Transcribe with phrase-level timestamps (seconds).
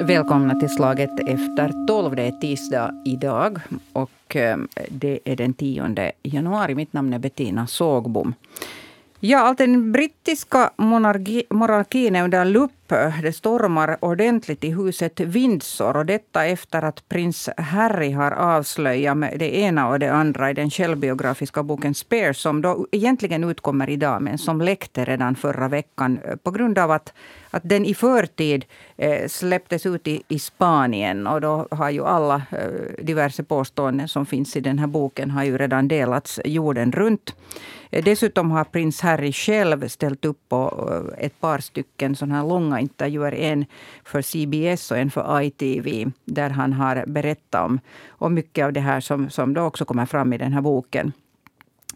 [0.00, 2.16] Välkomna till slaget efter tolv.
[2.16, 3.60] Det är tisdag idag
[3.92, 4.56] och eh,
[4.88, 6.74] det är den 10 januari.
[6.74, 8.34] Mitt namn är Bettina Sågbom.
[9.20, 12.85] Ja, allt den brittiska monarki, monarkin är under lupp.
[13.22, 15.96] Det stormar ordentligt i huset Windsor.
[15.96, 20.54] Och detta efter att prins Harry har avslöjat med det ena och det andra i
[20.54, 26.18] den självbiografiska boken Spare som då egentligen utkommer idag, men som läckte redan förra veckan
[26.42, 27.12] på grund av att,
[27.50, 28.64] att den i förtid
[28.96, 31.26] eh, släpptes ut i, i Spanien.
[31.26, 35.44] Och då har ju alla eh, diverse påståenden som finns i den här boken har
[35.44, 37.34] ju redan delats jorden runt.
[37.90, 42.75] Eh, dessutom har prins Harry själv ställt upp på ett par stycken såna här långa
[42.80, 43.34] intervjuer.
[43.34, 43.64] En
[44.04, 46.10] för CBS och en för ITV.
[46.24, 50.06] Där han har berättat om, om mycket av det här som, som då också kommer
[50.06, 51.12] fram i den här boken.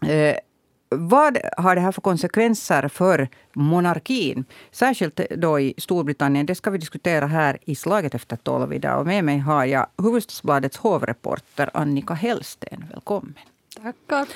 [0.07, 0.35] Eh,
[0.95, 4.45] vad har det här för konsekvenser för monarkin?
[4.71, 6.45] Särskilt då i Storbritannien.
[6.45, 8.99] Det ska vi diskutera här i Slaget efter tolv idag.
[8.99, 12.85] Och med mig har jag Hufvudstadsbladets hovreporter Annika Hellsten.
[12.91, 13.33] Välkommen.
[13.83, 14.27] Tackar.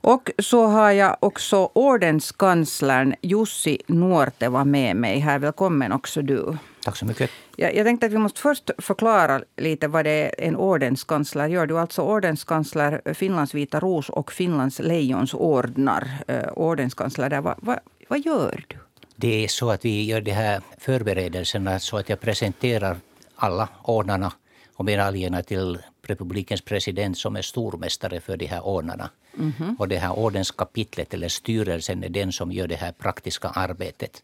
[0.00, 5.38] Och så har jag också ordenskanslern Jussi Nuorteva med mig här.
[5.38, 6.56] Välkommen också du.
[6.84, 7.30] Tack så mycket.
[7.56, 11.66] Jag, jag tänkte att vi måste först förklara lite vad det är en ordenskansler gör.
[11.66, 16.08] Du är alltså ordenskansler Finlands Vita Ros och Finlands Lejonsordnar.
[16.28, 17.40] Eh, ordenskansler där.
[17.40, 18.76] Vad, vad, vad gör du?
[19.16, 22.96] Det är så att vi gör de här förberedelserna så att jag presenterar
[23.36, 24.32] alla ordnarna
[24.78, 29.10] och medaljerna till republikens president som är stormästare för de här ordnarna.
[29.38, 29.76] Mm -hmm.
[29.78, 34.22] Och det här ordenskapitlet eller styrelsen är den som gör det här praktiska arbetet.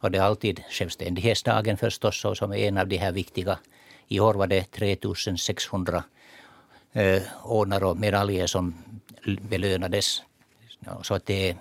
[0.00, 3.58] Och det är alltid självständighetsdagen förstås som är en av de här viktiga.
[4.08, 6.04] I år var det 3600
[6.92, 8.74] eh, ordnar och medaljer som
[9.24, 10.22] belönades.
[11.02, 11.56] Så att det är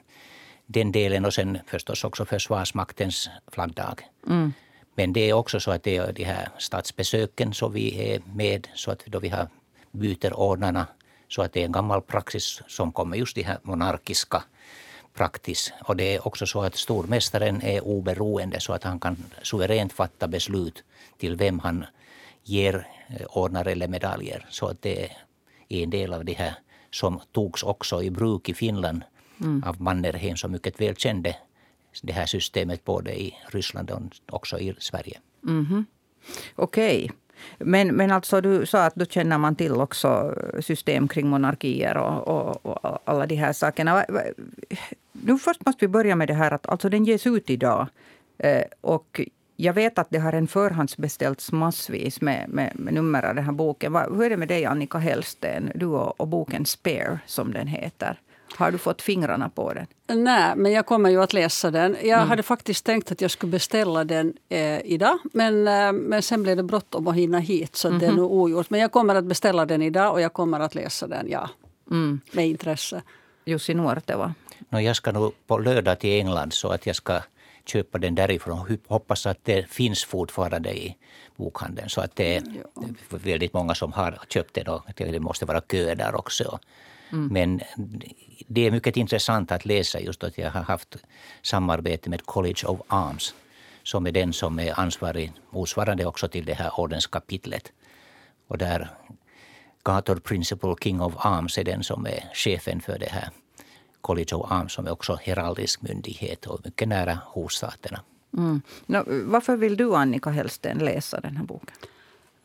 [0.65, 4.09] den delen och sen förstås också Försvarsmaktens flaggdag.
[4.27, 4.53] Mm.
[4.97, 8.67] Men det är också så att det är de här statsbesöken som vi är med
[8.73, 9.47] så att då vi har
[9.91, 10.87] byter ordnarna
[11.27, 14.43] så att det är en gammal praxis som kommer just de här monarkiska
[15.13, 15.73] praxis.
[15.83, 20.27] Och det är också så att stormästaren är oberoende så att han kan suveränt fatta
[20.27, 20.83] beslut
[21.17, 21.85] till vem han
[22.43, 24.45] ger eh, ordnar eller medaljer.
[24.49, 25.03] Så att det
[25.69, 26.53] är en del av det här
[26.91, 29.01] som togs också i bruk i Finland
[29.41, 29.63] mm.
[29.63, 31.35] av Mannerheim som mycket väl kände
[32.01, 35.19] det här systemet både i Ryssland och också i Sverige.
[35.47, 35.85] Mm -hmm.
[36.55, 37.03] Okej.
[37.03, 37.15] Okay.
[37.57, 42.27] Men, men alltså du sa att då känner man till också system kring monarkier och,
[42.27, 44.05] och, och alla de här sakerna.
[45.11, 47.87] Nu först måste vi börja med det här att alltså den ges ut idag.
[48.37, 49.21] Eh, och
[49.55, 53.51] jag vet att det har en förhandsbeställts massvis med, med, med nummer av den här
[53.51, 53.95] boken.
[53.95, 58.19] Hur är det med dig Annika Hellsten, du och, och boken Spare som den heter?
[58.55, 59.87] Har du fått fingrarna på den?
[60.23, 61.97] Nej, men jag kommer ju att läsa den.
[62.01, 62.29] Jag mm.
[62.29, 65.19] hade faktiskt tänkt att jag skulle beställa den eh, idag.
[65.33, 67.99] Men, eh, men sen blev det bråttom att hinna hit så mm -hmm.
[67.99, 68.19] det är mhm.
[68.19, 68.69] nu ogjort.
[68.69, 71.49] Men jag kommer att beställa den idag och jag kommer att läsa den, ja.
[71.91, 72.21] Mm.
[72.31, 73.01] Med intresse.
[73.45, 74.33] Jussi Nuorteva?
[74.69, 77.21] No, jag ska nog på lördag till England så att jag ska
[77.65, 78.77] köpa den därifrån.
[78.87, 80.95] Hoppas att det finns fortfarande i
[81.35, 81.89] bokhandeln.
[81.89, 82.43] Så att det är
[83.09, 86.59] väldigt många som har köpt den och det måste vara kö där också.
[87.11, 87.27] Mm.
[87.27, 87.61] Men
[88.47, 90.95] det är mycket intressant att läsa just att jag har haft
[91.41, 93.35] samarbete med College of Arms
[93.83, 97.71] som är den som är ansvarig motsvarande också till det här ordenskapitlet.
[98.47, 98.89] Och där
[99.83, 103.29] Gator Principal King of Arms är den som är chefen för det här
[104.01, 107.99] College of Arms som är också heraldisk myndighet och mycket nära hovstaterna.
[108.37, 108.61] Mm.
[108.85, 111.75] No, varför vill du, Annika Hellsten, läsa den här boken?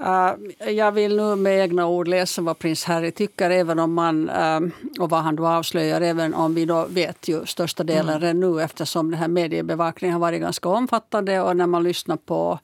[0.02, 4.30] Uh, jag vill nu med egna ord läsa vad prins Harry tycker även om man,
[4.30, 4.60] uh,
[5.00, 8.20] och vad han då avslöjar även om vi då vet ju största delen mm.
[8.20, 12.58] redan nu eftersom den här mediebevakningen har varit ganska omfattande och när man lyssnar på,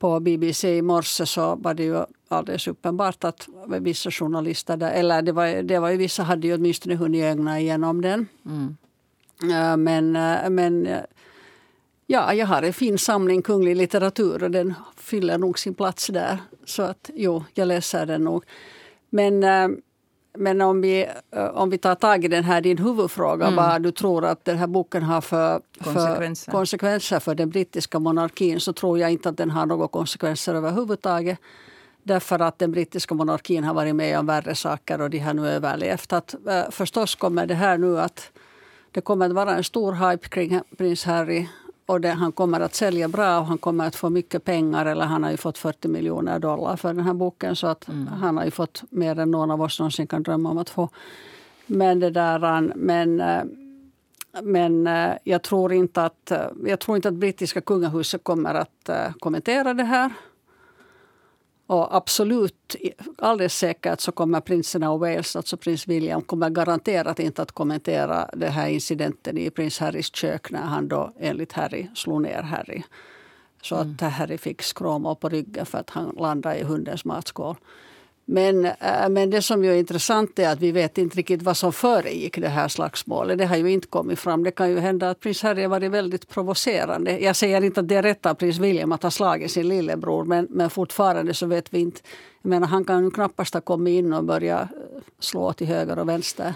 [0.00, 5.22] på BBC i morse så var det ju alldeles uppenbart att vissa journalister, där, eller
[5.22, 8.28] det var, det var ju vissa hade ju åtminstone hunnit ögna igenom den.
[8.44, 8.76] Mm.
[9.42, 10.12] Uh, men,
[10.54, 10.88] men
[12.06, 16.38] Ja, jag har en fin samling kunglig litteratur och den fyller nog sin plats där.
[16.64, 18.44] Så att jo, jag läser den nog.
[19.10, 19.68] Men, eh,
[20.38, 23.56] men om, vi, eh, om vi tar tag i den här din huvudfråga, mm.
[23.56, 26.44] vad du tror att den här boken har för, konsekvenser.
[26.44, 30.54] för konsekvenser för den brittiska monarkin, så tror jag inte att den har några konsekvenser
[30.54, 31.38] överhuvudtaget.
[32.02, 35.48] Därför att den brittiska monarkin har varit med om värre saker och de har nu
[35.48, 36.12] överlevt.
[36.12, 38.30] Att, eh, förstås kommer det här nu att
[38.90, 41.46] det kommer att vara en stor hype kring prins Harry
[41.86, 44.86] och det, han kommer att sälja bra och han kommer att få mycket pengar.
[44.86, 47.56] Eller han har ju fått 40 miljoner dollar för den här boken.
[47.56, 48.06] Så att mm.
[48.06, 50.88] han har ju fått mer än någon av oss någonsin kan drömma om att få.
[51.66, 53.22] Men det där, men,
[54.42, 54.88] men
[55.24, 56.32] jag, tror inte att,
[56.66, 60.10] jag tror inte att brittiska kungahuset kommer att kommentera det här.
[61.66, 62.76] Och absolut,
[63.18, 68.30] alldeles säkert så kommer prinsen av Wales, alltså prins William, kommer garanterat inte att kommentera
[68.32, 72.82] den här incidenten i prins Harrys kök när han då enligt Harry slog ner Harry.
[73.62, 74.12] Så att mm.
[74.12, 77.56] Harry fick skråma på ryggen för att han landade i hundens matskål.
[78.24, 81.72] Men, äh, men det som är intressant är att vi vet inte riktigt vad som
[81.72, 83.38] föregick det här slagsmålet.
[83.38, 84.44] Det har ju inte kommit fram.
[84.44, 87.18] Det kan ju hända att prins Harry har varit väldigt provocerande.
[87.18, 90.24] Jag säger inte att det är rätt av prins William att ha slagit sin lillebror
[90.24, 92.00] men, men fortfarande så vet vi inte.
[92.42, 94.68] Jag menar, han kan ju knappast ha kommit in och börjat
[95.18, 96.54] slå till höger och vänster.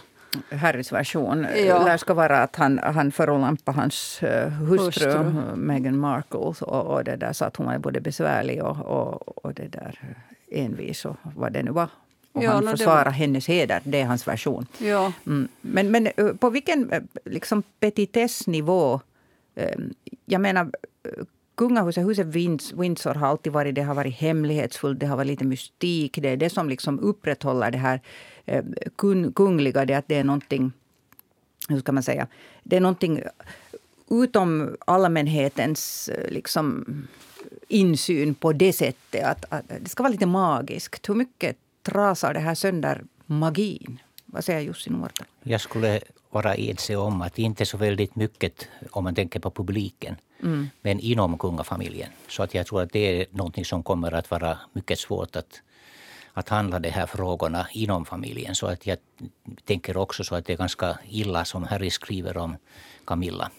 [0.50, 1.84] Harrys version ja.
[1.84, 5.56] lär ska vara att han, han förolämpade hans uh, hustru, hustru.
[5.56, 9.54] Meghan Markle och, och det där, så att hon var både besvärlig och, och, och
[9.54, 9.98] det där
[10.50, 11.88] envis och vad det nu var.
[12.32, 13.12] Och ja, han no, försvarar var...
[13.12, 14.66] hennes heder, det är hans version.
[14.78, 15.12] Ja.
[15.26, 15.48] Mm.
[15.60, 19.00] Men, men eh, på vilken eh, liksom, petitessnivå...
[19.54, 20.70] Ehm, jag menar,
[21.54, 22.26] kungahuset, huset
[22.74, 26.18] Windsor har alltid varit, det har varit hemlighetsfullt, det har varit lite mystik.
[26.22, 28.00] Det är det som liksom upprätthåller det här
[28.46, 28.64] eh,
[29.34, 30.72] kungliga, det att det är någonting,
[31.68, 32.26] hur ska man säga,
[32.62, 33.22] det är någonting
[34.10, 36.84] utom allmänhetens liksom,
[37.68, 39.24] insyn på det sättet.
[39.24, 41.08] Att, att, det ska vara lite magiskt.
[41.08, 44.00] Hur mycket trasar det här sönder magin?
[44.26, 45.24] Vad säger Jussi Nuorta?
[45.42, 46.00] Jag skulle
[46.30, 50.16] vara ense om att inte så väldigt mycket om man tänker på publiken.
[50.42, 50.68] Mm.
[50.82, 52.10] Men inom kungafamiljen.
[52.28, 55.62] Så att jag tror att det är någonting som kommer att vara mycket svårt att,
[56.32, 58.54] att handla de här frågorna inom familjen.
[58.54, 58.98] Så att jag
[59.64, 62.56] tänker också så att det är ganska illa som Harry skriver om
[63.04, 63.50] Camilla.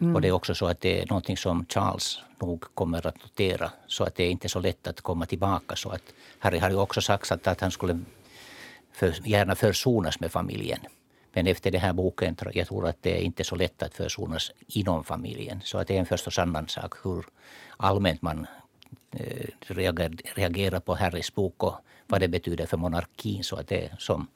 [0.00, 0.14] Mm.
[0.14, 3.70] Och det är också så att det är någonting som Charles nog kommer att notera.
[3.86, 5.76] Så att det är inte så lätt att komma tillbaka.
[5.76, 8.00] Så att Harry har ju också sagt att han skulle
[8.92, 10.80] för, gärna försonas med familjen.
[11.32, 14.52] Men efter den här boken jag tror att det är inte så lätt att försonas
[14.66, 15.60] inom familjen.
[15.64, 17.24] Så att det är en förstås annan sak hur
[17.76, 18.46] allmänt man
[19.10, 19.46] eh,
[20.34, 21.74] reagerar på Harrys bok och
[22.06, 23.44] vad det betyder för monarkin.
[23.44, 24.26] Så att det som,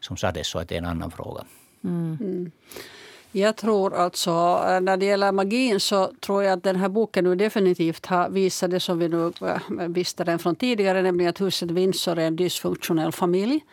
[0.00, 1.44] som sades, så att det är en annan fråga.
[1.84, 2.18] Mm.
[2.20, 2.52] Mm.
[3.32, 7.24] Jag tror alltså, eh, när det gäller magin så tror jag att den här boken
[7.24, 11.40] nu definitivt har visat det som vi nu eh, visste den från tidigare, nämligen att
[11.40, 13.64] huset Windsor är en dysfunktionell familj.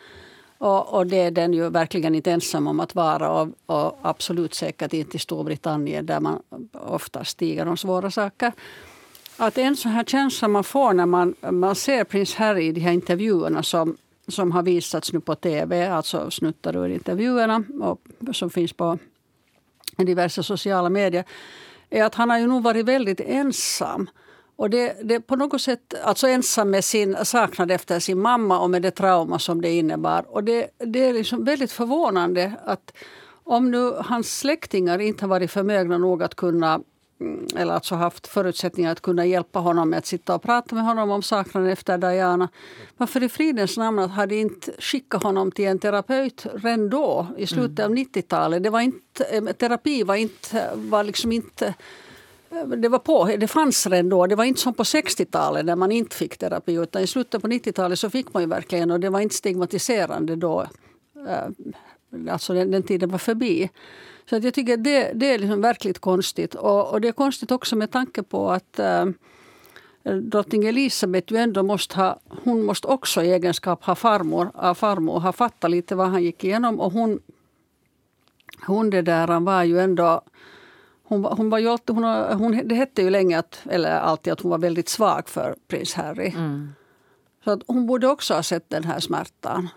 [0.58, 4.54] Och, och, det är den ju verkligen inte ensam om att vara och, och, absolut
[4.54, 8.52] säkert inte i Storbritannien där man ofta stiger om svåra saker.
[9.36, 12.80] Att en sån här känsla man får när man, man ser prins Harry i de
[12.80, 13.96] här intervjuerna som,
[14.28, 18.00] som har visats nu på tv, alltså snuttar ur intervjuerna och
[18.32, 18.98] som finns på
[20.06, 21.24] diverse sociala medier
[21.90, 24.10] är att han har ju nog varit väldigt ensam.
[24.56, 28.70] Och det, det på något sätt, alltså ensam med sin saknad efter sin mamma och
[28.70, 30.24] med det trauma som det innebar.
[30.28, 32.92] Och det, det är liksom väldigt förvånande att
[33.44, 36.80] om nu hans släktingar inte har varit förmögna nog att kunna
[37.56, 41.10] eller alltså haft förutsättningar att kunna hjälpa honom med att sitta och prata med honom
[41.10, 42.48] om saknaden efter Diana.
[42.96, 47.84] Varför i fridens namn hade inte skickat honom till en terapeut redan då, i slutet
[47.84, 48.62] av 90-talet?
[48.62, 51.74] Det var inte, eh, terapi var, inte, var liksom inte
[52.50, 54.26] eh, det, var på, det fanns redan då.
[54.26, 56.74] Det var inte som på 60-talet när man inte fick terapi.
[56.74, 60.36] Utan I slutet på 90-talet så fick man ju verkligen och det var inte stigmatiserande
[60.36, 60.66] då.
[61.28, 61.48] Eh,
[62.30, 63.70] alltså den, den tiden var förbi.
[64.28, 66.54] Så att jag tycker det, det är liksom verkligt konstigt.
[66.54, 69.04] Och, och, det är konstigt också med tanke på att äh,
[70.22, 75.20] drottning Elisabeth ju ändå måste ha, hon måste också i egenskap ha farmor, av farmor
[75.20, 76.80] ha fattat lite vad han gick igenom.
[76.80, 77.20] Och hon,
[78.66, 80.22] hon det där var ju ändå
[81.08, 82.04] hon, hon var ju alltid, hon,
[82.38, 85.94] hon, det hette ju länge, att, eller alltid, att hon var väldigt svag för prins
[85.94, 86.28] Harry.
[86.28, 86.72] Mm.
[87.44, 89.68] Så att hon borde också ha sett den här smärtan.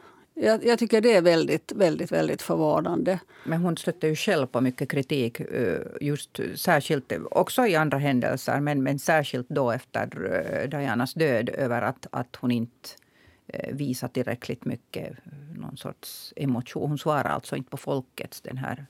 [0.43, 3.19] Jag, jag, tycker det är väldigt, väldigt, väldigt förvånande.
[3.43, 8.59] Men hon stötte ju själv på mycket kritik, eh, just särskilt också i andra händelser,
[8.59, 10.09] men, men särskilt då efter
[10.63, 12.89] eh, Dianas död, över att, att hon inte
[13.47, 15.13] eh, visar tillräckligt mycket
[15.55, 16.89] någon sorts emotion.
[16.89, 18.85] Hon svarar alltså inte på folkets den här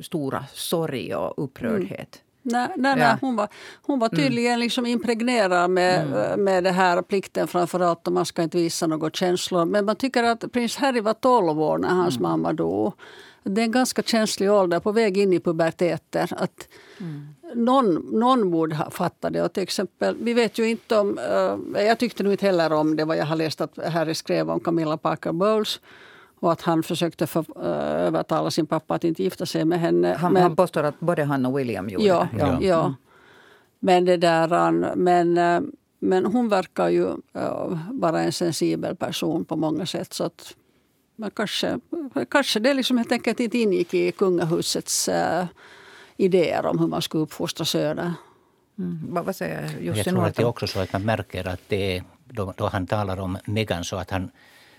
[0.00, 2.22] stora sorg och upprördhet.
[2.22, 2.25] Mm.
[2.48, 3.48] Nej, nej, nej, hon, var,
[3.82, 4.24] hon var mm.
[4.24, 4.60] tydligen mm.
[4.60, 6.44] liksom impregnerad med, mm.
[6.44, 8.06] med det här plikten framförallt.
[8.06, 9.64] Man ska inte visa några känslor.
[9.64, 12.30] Men man tycker att prins Harry var 12 år när hans mm.
[12.30, 12.92] mamma dog.
[13.42, 16.28] Det är en ganska känslig ålder, på väg in i puberteten.
[16.30, 16.68] Att
[17.00, 17.34] mm.
[17.54, 19.42] någon, någon borde ha fattat det.
[19.42, 21.18] Och till exempel, vi vet ju inte om...
[21.18, 24.50] Uh, jag tyckte nog inte heller om det vad jag har läst att Harry skrev
[24.50, 25.80] om Camilla Parker Bowles.
[26.40, 27.66] Och att han försökte för, uh,
[28.06, 30.14] övertala sin pappa att inte gifta sig med henne.
[30.14, 32.38] Han, men, han påstår att både han och William gjorde ja, det.
[32.38, 32.58] Ja.
[32.60, 32.94] ja.
[33.78, 39.56] Men, det där, men, uh, men hon verkar ju uh, vara en sensibel person på
[39.56, 40.12] många sätt.
[40.12, 40.54] Så att
[41.16, 41.80] Men kanske,
[42.28, 45.46] kanske det liksom helt enkelt inte ingick i kungahusets äh,
[46.16, 48.14] idéer om hur man skulle uppfostra söner.
[48.78, 49.24] Mm.
[49.24, 51.96] Vad säger Jussi Jag tror att det är också så att man märker att det
[51.96, 54.30] är, då, då han talar om Meghan så att han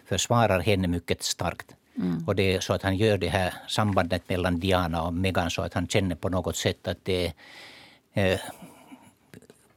[0.07, 1.75] försvarar henne mycket starkt.
[1.97, 2.23] Mm.
[2.27, 5.61] Och det är så att han gör det här sambandet mellan Diana och Meghan så
[5.61, 7.33] att han känner på något sätt att det
[8.13, 8.39] är eh,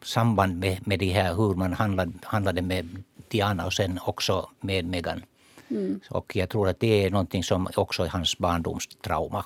[0.03, 4.85] samband med, med det här hur man handlade, handlade med Diana och sen också med
[4.85, 5.23] Meghan.
[5.69, 6.01] Mm.
[6.11, 9.45] Och jag tror att det är någonting som också är hans barndomstrauma.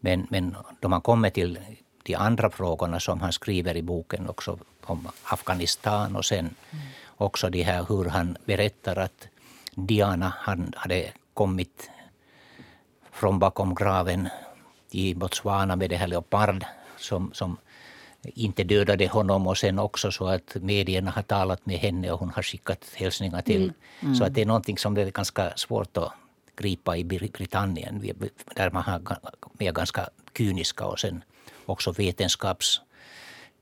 [0.00, 1.58] Men, men då man kommer till
[2.02, 6.84] de andra frågorna som han skriver i boken också om Afghanistan och sen mm.
[7.16, 9.28] också det här hur han berättar att
[9.74, 11.90] Diana han hade kommit
[13.12, 14.28] från bakom graven
[14.90, 16.64] i Botswana med det här Leopard
[16.96, 17.56] som, som
[18.22, 22.30] inte dödade honom och sen också så att medierna har talat med henne och hon
[22.30, 23.62] har skickat hälsningar till.
[23.62, 23.74] Mm.
[24.00, 24.14] Mm.
[24.14, 26.12] Så att det är någonting som det är ganska svårt att
[26.56, 28.12] gripa i Britannien
[28.56, 29.00] där man har,
[29.58, 31.24] är ganska kyniska och sen
[31.66, 31.94] också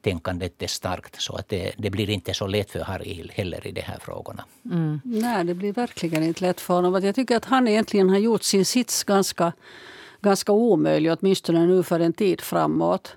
[0.02, 1.20] vetenskapstänkandet är starkt.
[1.20, 4.44] Så att det, det, blir inte så lätt för Harry heller i de här frågorna.
[4.64, 5.00] Mm.
[5.04, 7.04] Nej, det blir verkligen inte lätt för honom.
[7.04, 9.52] Jag tycker att han egentligen har gjort sin sits ganska,
[10.20, 13.16] ganska omöjlig, åtminstone nu för en tid framåt.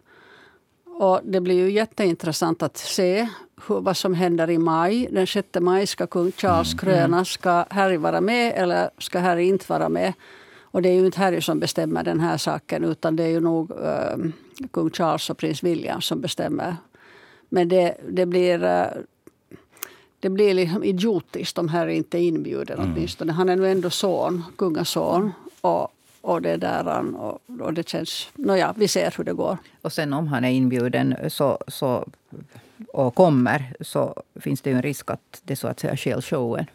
[1.00, 3.28] Och det blir ju jätteintressant att se
[3.68, 5.08] hur, vad som händer i maj.
[5.12, 6.78] Den 6 maj ska kung Charles mm.
[6.78, 7.30] krönas.
[7.30, 10.14] Ska Harry vara med eller ska Harry inte vara med?
[10.72, 13.40] Och det är ju inte Harry som bestämmer den här saken utan det är ju
[13.40, 14.18] nog äh,
[14.72, 16.76] kung Charles och prins William som bestämmer.
[17.50, 18.86] Men det, det blir äh,
[20.22, 22.92] det blir liksom idiotiskt om Harry inte är inbjuden mm.
[22.92, 23.32] åtminstone.
[23.32, 25.32] Han är nu ändå son, kungason.
[25.62, 25.88] Och,
[26.22, 28.30] och, det där, och, och det känns...
[28.36, 29.58] Nåja, vi ser hur det går.
[29.82, 32.08] Och sen om han är inbjuden så, så,
[32.88, 36.66] och kommer så finns det ju en risk att det så att säga stjäl showen.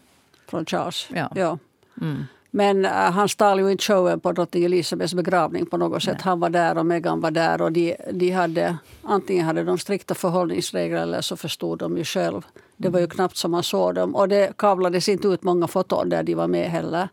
[0.47, 1.09] Från Charles?
[1.15, 1.33] Ja.
[1.35, 1.59] ja.
[2.01, 2.25] Mm.
[2.57, 6.15] Men uh, han stal ju inte showen på drottning Elisabeths begravning på något sätt.
[6.15, 6.25] Nej.
[6.25, 7.63] Han var där och Meghan var där.
[7.63, 12.47] och de, de hade, Antingen hade de strikta förhållningsregler eller så förstod de ju själv.
[12.77, 14.15] Det var ju knappt som man såg dem.
[14.15, 17.09] Och det kavlades inte ut många foton där de var med heller.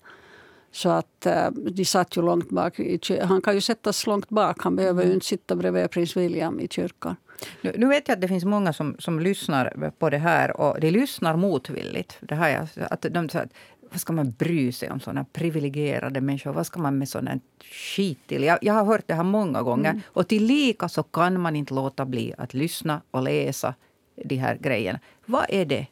[0.72, 2.80] Så att uh, de satt ju långt bak.
[3.22, 4.64] Han kan ju sättas långt bak.
[4.64, 5.16] Han behöver ju mm.
[5.16, 7.16] inte sitta bredvid prins William i kyrkan.
[7.62, 10.80] Nu, nu, vet jag att det finns många som, som lyssnar på det här och
[10.80, 12.18] de lyssnar motvilligt.
[12.20, 13.52] Det jag, att de, att,
[13.94, 16.54] vad ska man bry sig om såna privilegierade människor?
[16.54, 18.44] Vad ska man med sådant skit till?
[18.44, 19.90] Jag, jag har hört det här många gånger.
[19.90, 20.02] Mm.
[20.06, 23.74] Och tillika så kan man inte låta bli att lyssna och läsa
[24.16, 25.00] de här grejerna.
[25.26, 25.88] Vad är det?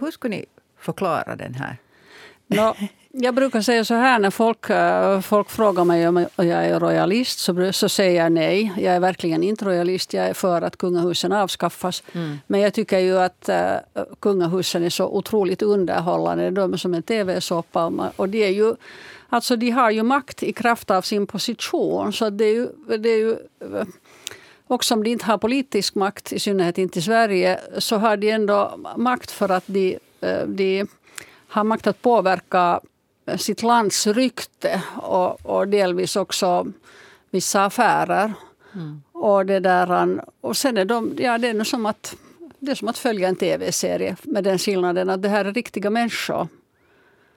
[0.00, 0.46] Hur skulle ni
[0.78, 1.76] förklara den här?
[2.46, 2.74] No,
[3.16, 7.38] jag brukar säga så här när folk, eh, folk frågar mig om jag är royalist
[7.38, 8.72] så, så säger jag nej.
[8.76, 10.12] Jag är verkligen inte royalist.
[10.12, 12.02] Jag är för att kungahusen avskaffas.
[12.12, 12.38] Mm.
[12.46, 16.50] Men jag tycker ju att uh, kungahusen är så otroligt underhållande.
[16.50, 18.12] De är som en tv-såpa.
[18.16, 18.74] Och de, är ju,
[19.28, 22.12] alltså de har ju makt i kraft av sin position.
[22.12, 22.68] Så det är ju,
[22.98, 23.84] det är ju uh,
[24.66, 28.30] också om de inte har politisk makt, i synnerhet inte i Sverige, så har de
[28.30, 29.98] ändå makt för att de,
[30.46, 30.86] de
[31.48, 32.80] har makt att påverka
[33.36, 36.66] sitt lands rykte och, och delvis också
[37.30, 38.32] vissa affärer.
[38.74, 39.02] Mm.
[39.12, 42.16] Och, det där, och sen är de, ja, det är som att
[42.58, 45.90] det är som att följa en tv-serie med den skillnaden att det här är riktiga
[45.90, 46.48] människor.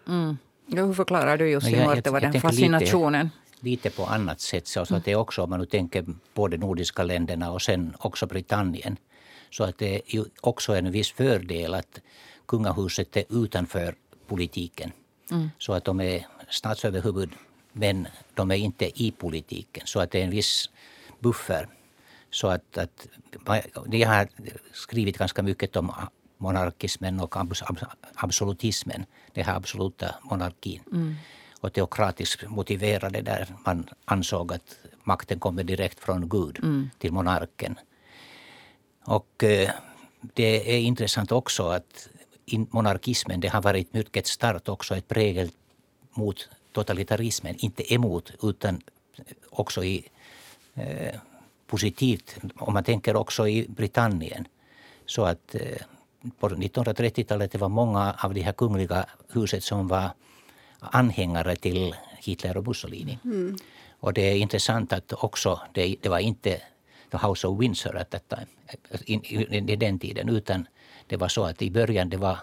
[0.08, 0.38] Mm.
[0.66, 3.30] Ja, hur förklarar du Jussi Muotti vad den fascinationen?
[3.60, 4.68] Lite, lite på annat sätt.
[4.68, 7.94] Så att det är också, om man nu tänker på de nordiska länderna och sen
[8.00, 8.98] också Britannien.
[9.50, 12.00] Så att det är ju också en viss fördel att
[12.46, 13.96] kungahuset är utanför
[14.28, 14.92] politiken.
[15.32, 15.50] Mm.
[15.58, 17.30] Så att de är statsöverhuvud
[17.72, 19.88] men de är inte i politiken.
[19.88, 20.70] Så att det är en viss
[21.20, 21.68] buffer.
[22.30, 23.08] Så att, att
[23.86, 24.28] de har
[24.74, 25.92] skrivit ganska mycket om
[26.38, 27.36] monarkismen och
[28.16, 29.06] absolutismen.
[29.34, 30.82] Den här absoluta monarkin.
[30.92, 31.16] Mm.
[31.62, 36.90] Och teokratiskt motiverade där man ansåg att makten kommer direkt från Gud mm.
[36.98, 37.80] till monarken.
[39.04, 39.70] Och eh,
[40.22, 42.10] det är intressant också att
[42.52, 45.50] monarkismen det har varit mycket starkt också ett prägel
[46.14, 47.56] mot totalitarismen.
[47.58, 48.82] Inte emot, utan
[49.50, 50.06] också i
[50.76, 51.16] eh,
[51.68, 52.38] positivt.
[52.56, 54.48] Om man tänker också i Britannien.
[55.06, 55.78] Så att eh,
[56.40, 60.10] på 1930-talet det var många av de här kungliga huset som var
[60.80, 63.20] anhängare till Hitler och Mussolini.
[63.24, 63.58] Mm.
[64.00, 66.62] Och det är intressant att också, det, det var inte
[67.12, 68.48] the House of Windsor at that time,
[69.72, 70.68] i den tiden, utan
[71.08, 72.38] det var så att i början det var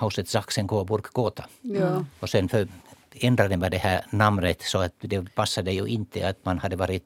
[0.00, 1.44] huset Sachsen Coburg Gotha.
[1.60, 2.04] Ja.
[2.20, 2.68] Och sen för,
[3.14, 7.04] ändrade man det här namnet så att det passade ju inte att man hade varit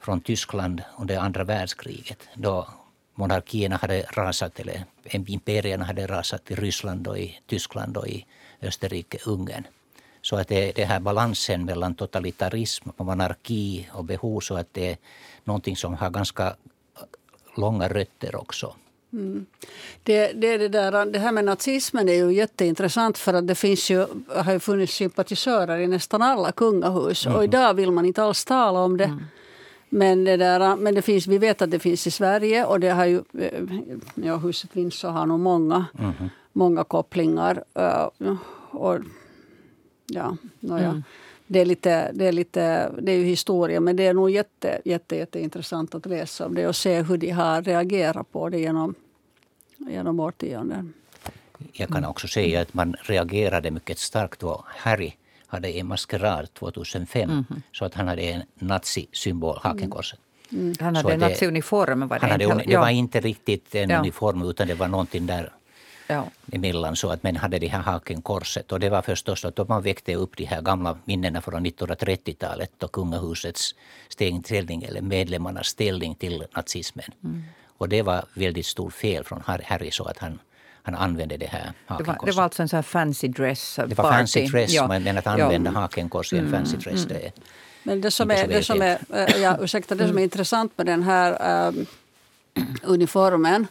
[0.00, 2.28] från Tyskland under andra världskriget.
[2.34, 2.68] Då
[3.14, 8.26] monarkierna hade rasat, eller imperierna hade rasat i Ryssland och i Tyskland och i
[8.62, 9.66] Österrike, Ungern.
[10.28, 14.96] Så att det, det här balansen mellan totalitarism, monarki och behov så att det är
[15.44, 16.54] någonting som har ganska
[17.56, 18.74] långa rötter också.
[19.12, 19.46] Mm.
[20.02, 23.90] Det, det, det, där, det här med nazismen är ju jätteintressant för att det finns
[23.90, 27.26] ju, har ju funnits sympatisörer i nästan alla kungahus.
[27.26, 27.38] Mm.
[27.38, 29.04] Och idag vill man inte alls tala om det.
[29.04, 29.24] Mm.
[29.88, 32.90] Men, det där, men det finns, vi vet att det finns i Sverige och det
[32.90, 33.64] har ju, eh,
[34.14, 36.12] ja, huset Windsor har nog många, mm.
[36.52, 37.64] många kopplingar.
[37.78, 38.36] Uh,
[38.70, 38.98] och,
[40.08, 40.88] ja, nåja.
[40.88, 41.02] Mm.
[41.46, 44.80] Det är, lite, det, är lite, det är ju historia, men det är nog jätte,
[44.84, 48.94] jätte, jätteintressant att läsa om det och se hur de har reagerat på det genom,
[49.76, 50.92] genom årtionden.
[51.72, 55.12] Jag kan också säga att man reagerade mycket starkt då Harry
[55.46, 57.30] hade en maskerad 2005.
[57.30, 57.44] Mm.
[57.72, 60.20] Så att han hade en nazisymbol, hakenkorset.
[60.52, 60.74] Mm.
[60.80, 62.08] Han hade en naziuniform?
[62.08, 63.98] Var det, han hade, det var inte riktigt en ja.
[63.98, 65.52] uniform utan det var någonting där
[66.08, 66.24] ja.
[66.52, 66.96] emellan.
[66.96, 68.72] Så att, men hade det här hakenkorset.
[68.72, 72.92] Och det var förstås att man väckte upp de här gamla minnena från 1930-talet och
[72.92, 73.74] kungahusets
[74.08, 77.10] ställning eller medlemmarnas ställning till nazismen.
[77.24, 77.44] Mm.
[77.78, 80.38] Och det var väldigt stort fel från Harry så att han
[80.82, 82.06] han använde det här hakenkorset.
[82.06, 83.88] Det var, det var alltså en sån här fancy dress party.
[83.88, 84.88] Det var fancy dress, ja.
[84.88, 85.80] men att använda ja.
[85.80, 87.32] hakenkors i en fancy mm, dress, det är
[87.82, 88.98] Men det som är, det som är,
[89.38, 90.22] ja, ursäkta, det som är mm.
[90.22, 91.72] intressant med den här äh,
[92.82, 93.66] uniformen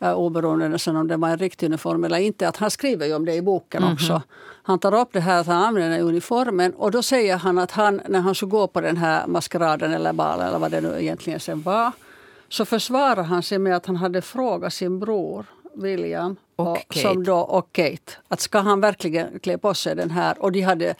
[0.00, 2.48] äh, oberoende om det var en riktig uniform eller inte.
[2.48, 3.94] Att han skriver ju om det i boken mm -hmm.
[3.94, 4.22] också.
[4.62, 8.00] Han tar upp det här att han använder uniformen och då säger han att han
[8.08, 11.40] när han skulle gå på den här maskeraden eller balen eller vad det nu egentligen
[11.40, 11.92] sen var
[12.48, 17.00] så försvarar han sig med att han hade frågat sin bror William och, och Kate.
[17.00, 18.12] Som då, och Kate.
[18.28, 20.42] Att ska han verkligen klä på sig den här?
[20.42, 20.94] Och de hade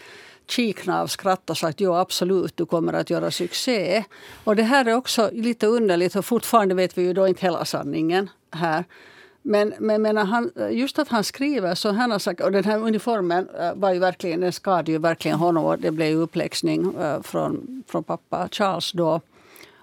[0.49, 4.05] kiknat av skratt och sagt ja absolut, du kommer att göra succé.
[4.45, 7.65] Och det här är också lite underligt och fortfarande vet vi ju då inte hela
[7.65, 8.85] sanningen här.
[9.43, 12.79] Men, men, men han, just att han skriver så han har sagt, och den här
[12.79, 16.95] uniformen eh, var ju verkligen, den skadade ju verkligen honom och det blev ju uppläxning
[17.01, 19.21] eh, från, från pappa Charles då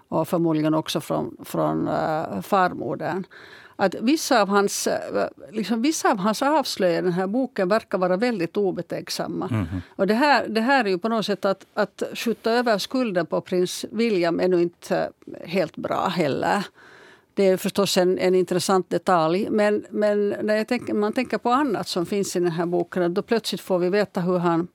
[0.08, 3.26] och förmodligen också från, från uh, farmodern
[3.76, 7.98] att vissa av hans, eh, liksom vissa av hans avslöjanden i den här boken verkar
[7.98, 9.48] vara väldigt obetänksamma.
[9.52, 9.66] Mm.
[9.96, 13.26] Och det här, det här är ju på något sätt att, att skjuta över skulden
[13.26, 15.10] på prins William är nog inte
[15.46, 16.66] helt bra heller.
[17.34, 19.48] Det är förstås en, en intressant detalj.
[19.50, 23.22] Men, men när tänker, man tänker på annat som finns i den här boken, då
[23.22, 24.68] plötsligt får vi veta hur han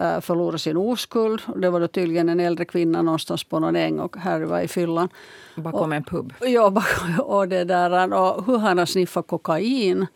[0.00, 1.42] Eh, förlorade sin oskuld.
[1.56, 4.68] Det var då tydligen en äldre kvinna någonstans på någon äng och Harry var i
[4.68, 5.08] fyllan.
[5.56, 6.34] Bakom en pub?
[6.40, 6.82] Ja,
[7.18, 10.06] och, det där, och hur han har sniffat kokain.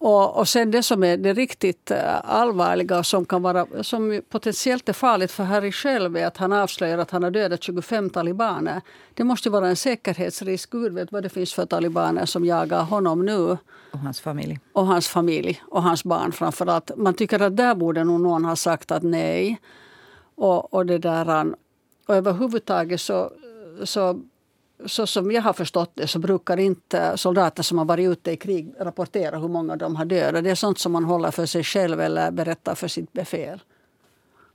[0.00, 4.22] Och, och sen det som är det riktigt eh, allvarliga och som, kan vara, som
[4.28, 8.10] potentiellt är farligt för Harry själv är att han avslöjar att han har dödat 25
[8.10, 8.80] talibaner.
[9.14, 10.70] Det måste vara en säkerhetsrisk.
[10.70, 13.56] Gud vet vad det finns för talibaner som jagar honom nu.
[13.92, 14.60] Och hans familj.
[14.72, 16.90] Och hans familj och hans barn framförallt.
[16.96, 19.60] Man tycker att där borde nog någon ha sagt att nej.
[20.34, 21.54] Och, och det där...
[22.06, 23.32] Och överhuvudtaget så,
[23.84, 24.20] så
[24.86, 28.36] så som jag har förstått det så brukar inte soldater som har varit ute i
[28.36, 30.44] krig rapportera hur många de har dödat.
[30.44, 33.60] Det är sånt som man håller för sig själv eller berättar för sitt befäl.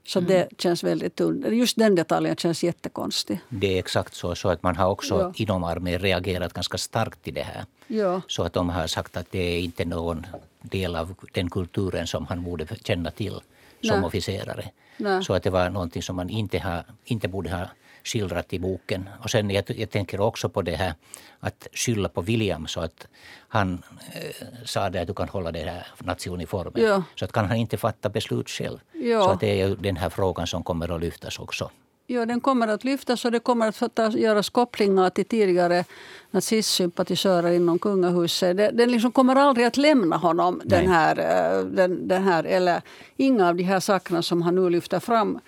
[0.05, 0.31] Så mm.
[0.31, 3.39] det känns väldigt Just den detaljen känns jättekonstig.
[3.49, 5.33] Det är exakt så, så att man har också ja.
[5.35, 7.65] inom armén reagerat ganska starkt i det här.
[7.87, 8.21] Ja.
[8.27, 10.25] Så att de har sagt att det är inte någon
[10.61, 13.39] del av den kulturen som han borde känna till
[13.81, 14.07] som Nej.
[14.07, 14.69] officerare.
[14.97, 15.23] Nej.
[15.23, 17.67] Så att det var någonting som man inte, har, inte borde ha
[18.03, 19.09] skildrat i boken.
[19.23, 20.93] Och sen jag, jag tänker också på det här
[21.39, 23.07] att skylla på William så att
[23.47, 26.83] han eh, sa det att du kan hålla den här naziuniformen.
[26.83, 27.03] Ja.
[27.15, 28.79] Så att kan han inte fatta beslut själv.
[28.93, 29.23] Ja.
[29.23, 31.69] Så att det är den här frågan som kommer att lyftas också.
[32.07, 35.85] Ja, den kommer att lyftas och det kommer att göras kopplingar till tidigare
[36.31, 38.57] nazistsympatisörer inom kungahuset.
[38.57, 42.81] Den liksom kommer aldrig att lämna honom, den här, eh, den, den, här, eller
[43.17, 45.39] inga av de här sakerna som han nu lyfter fram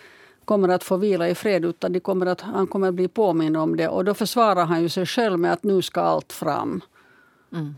[0.45, 3.57] kommer att få vila i fred utan de kommer att, han kommer att bli påmind
[3.57, 3.87] om det.
[3.87, 6.81] Och då försvarar han ju sig själv med att nu ska allt fram.
[7.53, 7.75] Mm.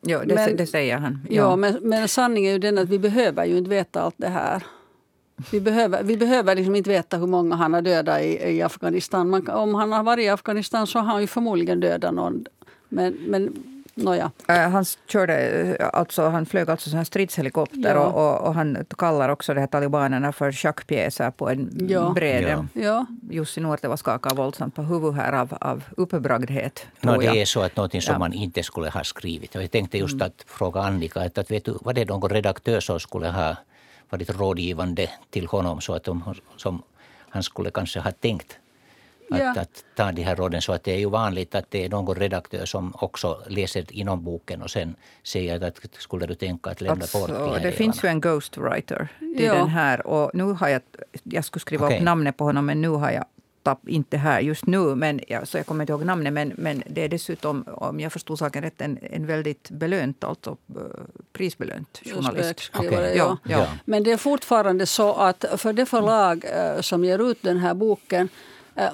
[0.00, 1.26] Ja, det, men, det, säger han.
[1.30, 4.14] Ja, ja men, men sanningen är ju den att vi behöver ju inte veta allt
[4.18, 4.62] det här.
[5.50, 9.30] Vi behöver, vi behöver liksom inte veta hur många han har dödat i, i Afghanistan.
[9.30, 12.44] Man, om han har varit i Afghanistan så har han ju förmodligen dödat någon.
[12.88, 13.52] Men, men
[14.02, 14.30] Nåja.
[14.48, 18.00] Äh, han, körde, alltså, han flög alltså sån stridshelikopter ja.
[18.00, 22.12] och, och, och, han kallar också de här talibanerna för schackpjäser på en ja.
[22.14, 22.66] bräde.
[22.72, 23.06] Ja.
[23.30, 26.86] Jussi Nuorteva skakar våldsamt på huvudet här av, av uppbragdhet.
[27.00, 28.18] No, det är så att någonting som ja.
[28.18, 29.54] man inte skulle ha skrivit.
[29.54, 30.26] Jag tänkte just mm.
[30.26, 33.56] att fråga Annika, att, att vet du, var det någon redaktör som skulle ha
[34.10, 36.82] varit rådgivande till honom så att de, som
[37.30, 38.58] han skulle kanske ha tänkt
[39.30, 39.50] att, Ja.
[39.60, 40.62] att ta de här råden.
[40.62, 44.24] Så att det är ju vanligt att det är någon redaktör som också läser inom
[44.24, 47.72] boken och sen säger att skulle du tänka att lämna bort de Alltså, här det
[47.72, 49.08] finns ju en ghostwriter.
[49.20, 49.54] Det är Ja.
[49.54, 50.06] den här.
[50.06, 50.82] Och nu har jag,
[51.22, 51.98] jag skulle skriva Okej.
[51.98, 53.24] upp namnet på honom, men nu har jag
[53.62, 56.32] tapp, inte här just nu, men, ja, så jag kommer inte ihåg namnet.
[56.32, 60.56] Men, men det är dessutom, om jag förstod saken rätt, en, en väldigt belönt, alltså
[60.76, 60.82] eh,
[61.32, 62.70] prisbelönt journalist.
[62.74, 63.12] Okej.
[63.16, 63.36] ja.
[63.44, 63.66] Ja.
[63.84, 67.74] Men det är fortfarande så att för det förlag eh, som ger ut den här
[67.74, 68.28] boken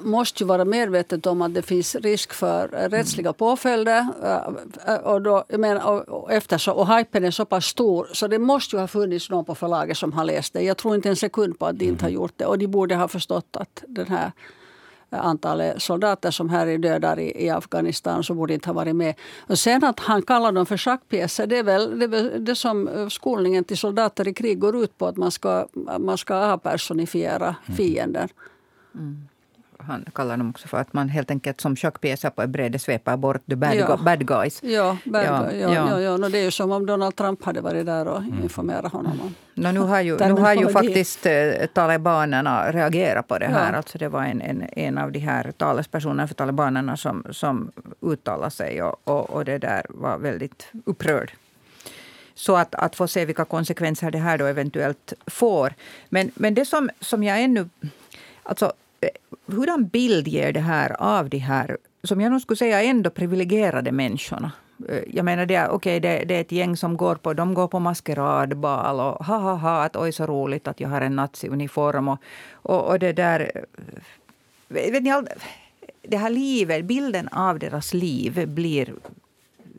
[0.01, 4.07] måste ju vara medvetet om att det finns risk för eh, rättsliga påföljder.
[4.23, 8.07] eh, eh, Och, då, jag menar, och, och, eftersom, och hypen är så pass stor
[8.13, 10.61] så det måste ju ha funnits någon på förlaget som har läst det.
[10.61, 12.45] Jag tror inte en sekund på att de inte har gjort det.
[12.45, 14.31] Och de borde ha förstått att den här
[15.11, 18.95] eh, antalet soldater som här är dödar i, i Afghanistan så borde inte ha varit
[18.95, 19.15] med.
[19.47, 22.87] Och sen att han kallar dem för schackpjäser, det är väl det, är det som
[22.87, 25.67] eh, skolningen till soldater i krig går ut på, att man ska,
[25.99, 28.29] man ska avpersonifiera fienden.
[29.79, 33.17] Han kallar dem också för att man helt enkelt som schackpjäser på ett bräde sveper
[33.17, 33.97] bort the bad, Ja.
[33.97, 34.63] bad guys.
[34.63, 36.01] Ja, bad Ja, guy, ja, ja.
[36.01, 36.17] ja.
[36.17, 39.35] No, det är ju som om Donald Trump hade varit där och informerat honom om
[39.57, 43.71] No, nu har ju, nu har ju faktiskt eh, talibanerna reagerat på det här.
[43.71, 43.77] Ja.
[43.77, 48.51] Alltså det var en, en, en av de här talespersonerna för talibanerna som, som uttalade
[48.51, 51.31] sig och, och, och det där var väldigt upprörd.
[52.35, 55.73] Så att, att få se vilka konsekvenser det här då eventuellt får.
[56.09, 57.69] Men, men det som, som jag ännu...
[58.43, 58.73] Alltså,
[59.45, 63.91] hurdan bild ger det här av de här, som jag nog skulle säga ändå privilegierade
[63.91, 64.51] människorna?
[64.89, 67.53] Eh, jag menar, det är, okay, det, det är ett gäng som går på, de
[67.53, 71.15] går på maskeradbal och ha, ha, ha, att oj så roligt att jag har en
[71.15, 72.07] naziuniform.
[72.07, 72.19] Och,
[72.53, 73.51] och, och det där...
[73.55, 75.29] Eh, vet ni, all-
[76.01, 78.93] det här livet, bilden av deras liv blir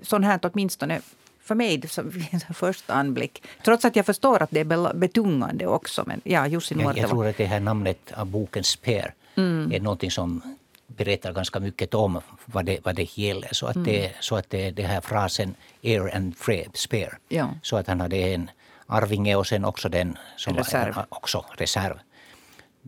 [0.03, 1.01] sån här åtminstone
[1.47, 3.43] för mig vid första anblick.
[3.65, 6.05] Trots att jag förstår att det är betungande också.
[6.07, 9.73] Men ja, Jussi Jag, jag tror att det här namnet av boken Spare Mm.
[9.73, 10.57] är någonting som
[10.87, 13.49] berättar ganska mycket om vad det, vad det gäller.
[13.53, 13.87] Så att, Mm.
[13.93, 15.55] det, så att det, det här frasen
[15.85, 17.17] air and fre- spare.
[17.29, 17.49] Ja.
[17.63, 18.51] Så att han hade en
[18.87, 20.95] arvinge och sen också den som Reserv.
[20.95, 21.99] var också reserv.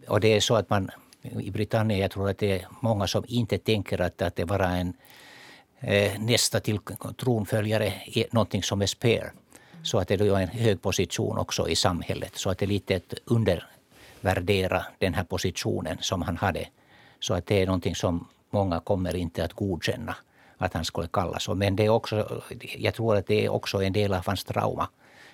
[0.09, 0.91] Och det är så att man
[1.41, 4.67] i Britannien, jag tror att det är många som inte tänker att, att det bara
[4.69, 4.93] är en
[5.81, 6.79] Eh, nästa till
[7.17, 9.33] tronföljare är någonting som är spare.
[9.83, 12.37] Så att det är en hög position också i samhället.
[12.37, 16.69] Så att det är lite att undervärdera den här positionen som han hade.
[17.21, 20.17] Så att det är någonting som många kommer inte att godkänna
[20.59, 21.55] att han skulle kallas så.
[21.55, 22.43] Men det är också,
[22.79, 24.89] jag tror att det är också en del av hans trauma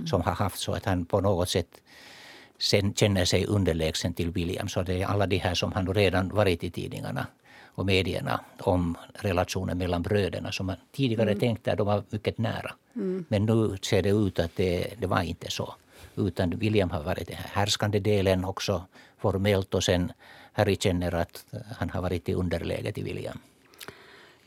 [0.07, 1.69] som har haft så att han på något sätt
[2.59, 4.69] sen känner sig underlägsen till William.
[4.69, 7.27] Så det är alla de här som han redan varit i tidningarna
[7.75, 12.75] och medierna om relationen mellan bröderna som man tidigare tänkte att de var mycket nära.
[13.29, 15.75] Men nu ser det ut att det, det var inte så.
[16.17, 18.83] Utan William har varit den här härskande delen också
[19.19, 20.13] formellt och sen
[20.53, 21.45] Harry känner att
[21.79, 23.39] han har varit i underläge till William.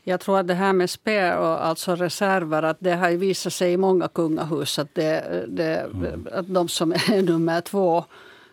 [0.02, 3.72] Jag tror att det här med spär och alltså reserver, att det har visat sig
[3.72, 5.86] i många kungahus att, det, det,
[6.32, 8.04] att de som är nummer två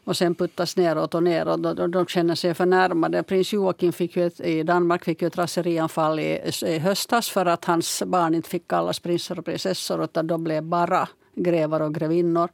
[0.06, 3.24] och sen puttas neråt och neråt, de, de känner sig förnärmade.
[3.24, 7.46] Prins Joakim fick ju ett, i Danmark fick ju ett raserianfall i, i höstas för
[7.46, 11.94] att hans barn inte fick kallas prinsar och prinsessor utan de blev bara grevar och
[11.94, 12.50] grevinnor.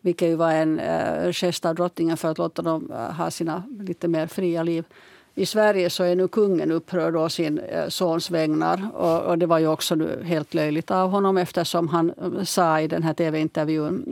[0.00, 3.62] Vilket ju var en äh, gest av drottningen för att låta dem äh, ha sina
[3.80, 4.84] lite mer fria liv.
[5.34, 8.88] I Sverige så är nu kungen upprörd å sin eh, sons vägnar.
[8.94, 12.12] Och, och det var ju också nu helt löjligt av honom eftersom han
[12.44, 14.04] sa i den här tv-intervjun,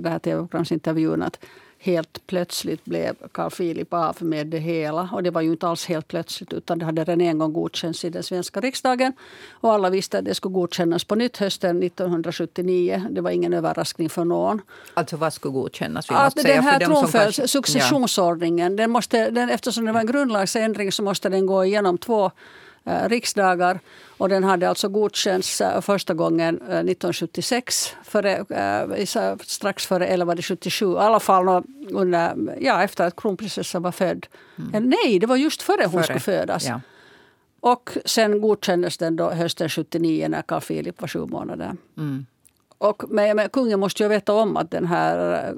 [0.00, 1.38] den här tv-programsintervjun att
[1.86, 5.08] helt plötsligt blev Carl Philip av med det hela.
[5.12, 8.04] Och det var ju inte alls helt plötsligt utan det hade redan en gång godkänts
[8.04, 9.12] i den svenska riksdagen.
[9.50, 13.02] Och alla visste att det skulle godkännas på nytt hösten 1979.
[13.10, 14.60] Det var ingen överraskning för någon.
[14.94, 16.10] Alltså vad skulle godkännas?
[16.10, 20.06] Vi Att måste den här tronföljd, kanske- successionsordningen, den måste, den, eftersom det var en
[20.06, 22.30] grundlagsändring så måste den gå igenom två
[22.86, 23.80] riksdagar.
[24.18, 30.06] Och den hade alltså godkänts eh, första gången eh, 1976, före, eh, sa- strax före,
[30.06, 30.92] eller var det 77?
[30.92, 34.26] I alla fall under, ja, efter att kronprinsessan var född.
[34.74, 36.02] Eller nej, det var just före hon Före.
[36.02, 36.66] skulle födas.
[36.66, 36.80] Ja.
[37.60, 41.76] Och sen godkändes den då hösten 79 när Carl Philip var sju månader.
[41.96, 42.26] Mm.
[42.78, 45.54] Och, men, men kungen måste ju veta om att den här eh,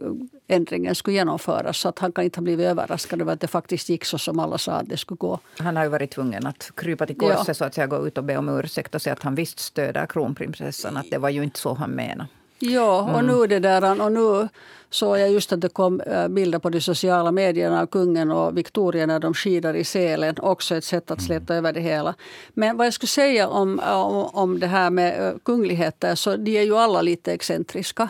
[0.49, 1.79] ändringen skulle genomföras.
[1.79, 4.39] Så att han kan inte ha blivit överraskad över att det faktiskt gick så som
[4.39, 5.39] alla sa att det skulle gå.
[5.59, 7.55] Han har ju varit tvungen att krypa till korset Ja.
[7.55, 10.07] så att säga, gå ut och be om ursäkt och säga att han visst stöder
[10.07, 10.97] kronprinsessan.
[10.97, 12.29] Att det var ju inte så han menade.
[12.61, 14.49] Ja, och nu det där, och nu
[14.91, 18.57] såg jag just att det kom eh, bilder på de sociala medierna av kungen och
[18.57, 20.35] Victoria när de skidar i selen.
[20.39, 22.15] Också ett sätt att släta över det hela.
[22.55, 26.59] Men vad jag skulle säga om, om, om det här med eh, kungligheter, så de
[26.59, 28.09] är ju alla lite excentriska.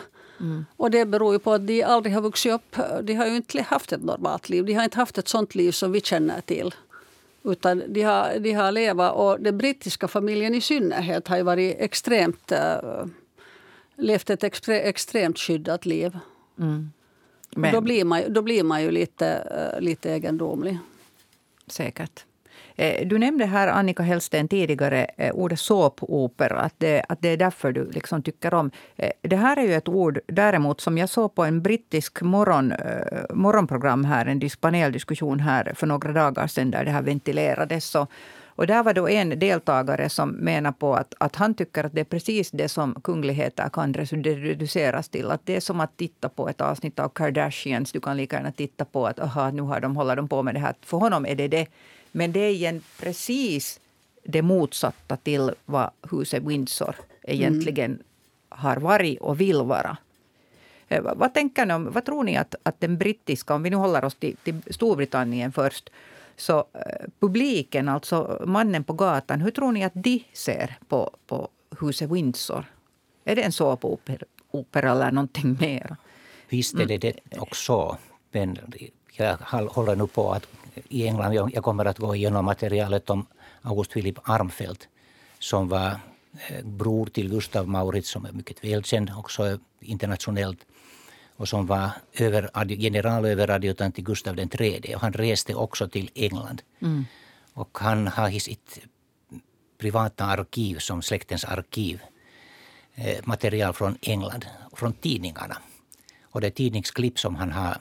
[0.77, 2.77] Och det beror ju på att de aldrig har vuxit upp.
[3.03, 4.65] De har ju inte haft ett normalt liv.
[4.65, 6.75] De har inte haft ett sånt liv som vi känner till.
[7.43, 11.75] Utan de har, de har levat, och den brittiska familjen i synnerhet har ju varit
[11.79, 13.05] extremt, äh,
[13.95, 16.19] levt ett extre, extremt skyddat liv.
[16.59, 16.91] Mm.
[17.55, 20.77] Men, då, blir man, då blir man ju lite, äh, lite egendomlig.
[21.67, 22.25] Säkert.
[22.79, 26.59] Eh, du nämnde här, Annika Hellsten, tidigare eh, ordet såpopera.
[26.59, 28.71] Att det, att det är därför du liksom tycker om.
[28.95, 32.73] Eh, det här är ju ett ord däremot som jag såg på en brittisk morgon,
[33.33, 37.95] morgonprogram här, en paneldiskussion här för några dagar sedan där det här ventilerades.
[37.95, 38.11] Och,
[38.47, 42.01] och där var då en deltagare som menar på att, att han tycker att det
[42.01, 45.31] är precis det som kungligheter kan reduceras till.
[45.31, 47.91] Att det är som att titta på ett avsnitt av Kardashians.
[47.91, 50.53] Du kan lika gärna titta på att aha, nu har de, håller de på med
[50.53, 50.73] det här.
[50.81, 51.67] För honom är det det
[52.11, 53.79] men det är igen precis
[54.23, 58.03] det motsatta till vad huset Windsor egentligen mm.
[58.49, 59.97] har varit och vill vara.
[60.87, 63.75] Eh, vad tänker ni om, vad tror ni att, att den brittiska, om vi nu
[63.75, 65.89] håller oss till, till Storbritannien först,
[66.35, 71.49] så eh, publiken, alltså mannen på gatan, hur tror ni att de ser på, på
[71.79, 72.65] huset Windsor?
[73.25, 75.95] Är det en såpopera eller någonting mer?
[76.49, 77.97] Visst är det det också.
[78.31, 78.57] Men
[79.11, 79.37] jag
[79.69, 80.47] håller nu på att
[80.89, 81.33] i England.
[81.33, 83.25] Jag kommer att gå igenom materialet om
[83.61, 84.87] August Philip Armfelt
[85.39, 85.99] som var
[86.47, 90.59] eh, bror till Gustav Mauritz som är mycket välkänd också internationellt
[91.35, 94.95] och som var över, generalöveradjutant till Gustav III.
[94.95, 96.61] Och han reste också till England.
[96.79, 97.05] Mm.
[97.53, 98.79] Och han har i sitt
[99.77, 102.01] privata arkiv, som släktens arkiv,
[102.95, 105.57] eh, material från England, från tidningarna.
[106.23, 107.77] Och det tidningsklipp som han har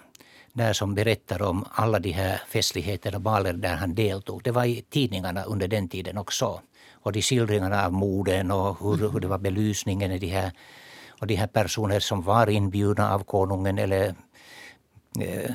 [0.58, 4.42] där som berättar om alla de här festligheterna och baler där han deltog.
[4.42, 6.60] Det var i tidningarna under den tiden också.
[6.92, 10.52] Och de skildringarna av morden och hur, hur det var belysningen i de här,
[11.20, 14.14] och de här personer som var inbjudna av konungen eller
[15.20, 15.50] eh,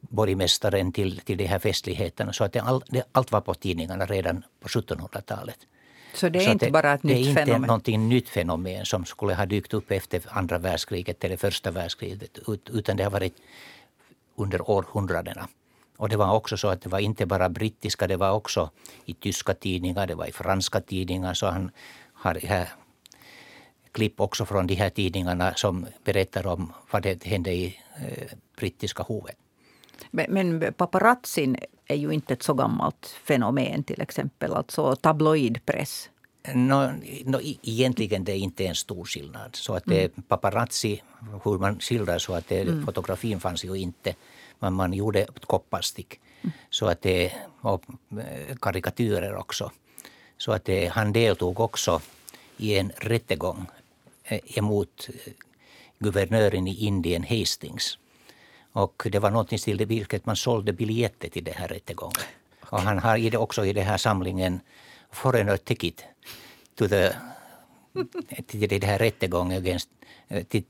[0.00, 2.32] borgmästaren till, till de här festligheterna.
[2.32, 5.58] Så att det, all, det, allt var på tidningarna redan på 1700-talet.
[6.14, 7.34] Så det är Så inte det, bara ett nytt fenomen?
[7.34, 11.36] Det är inte någonting nytt fenomen som skulle ha dykt upp efter andra världskriget eller
[11.36, 12.38] första världskriget.
[12.70, 13.36] Utan det har varit
[14.36, 15.48] under århundradena.
[15.96, 18.70] Och det var också så att det var inte bara brittiska, det var också
[19.04, 21.34] i tyska tidningar, det var i franska tidningar.
[21.34, 21.70] Så han
[22.12, 22.68] har här
[23.92, 29.02] klipp också från de här tidningarna som berättar om vad det hände i eh, brittiska
[29.02, 29.36] hovet.
[30.10, 36.10] Men, men paparazzin är ju inte ett så gammalt fenomen till exempel, alltså tabloidpress.
[36.48, 36.92] No,
[37.24, 39.56] no, egentligen det är inte en stor skillnad.
[39.56, 40.22] Så att det, mm.
[40.22, 41.02] paparazzi,
[41.44, 42.86] hur man skildrar så att det, mm.
[42.86, 44.14] fotografin fanns ju inte.
[44.58, 46.20] Men man gjorde kopparstick.
[46.42, 46.52] Mm.
[46.70, 49.70] Så att det, och eh, karikatyrer också.
[50.38, 52.00] Så att det, han deltog också
[52.56, 53.66] i en rättegång
[54.24, 55.32] eh, emot eh,
[55.98, 57.98] guvernören i Indien, Hastings.
[58.72, 62.12] Och det var något till vilket man sålde biljetter till den här rättegången.
[62.16, 62.70] Okay.
[62.70, 64.60] Och han har också i den här samlingen
[65.10, 66.04] Foreigner Ticket
[66.74, 67.12] to the,
[68.46, 69.88] till den här rättegången against,
[70.48, 70.64] till,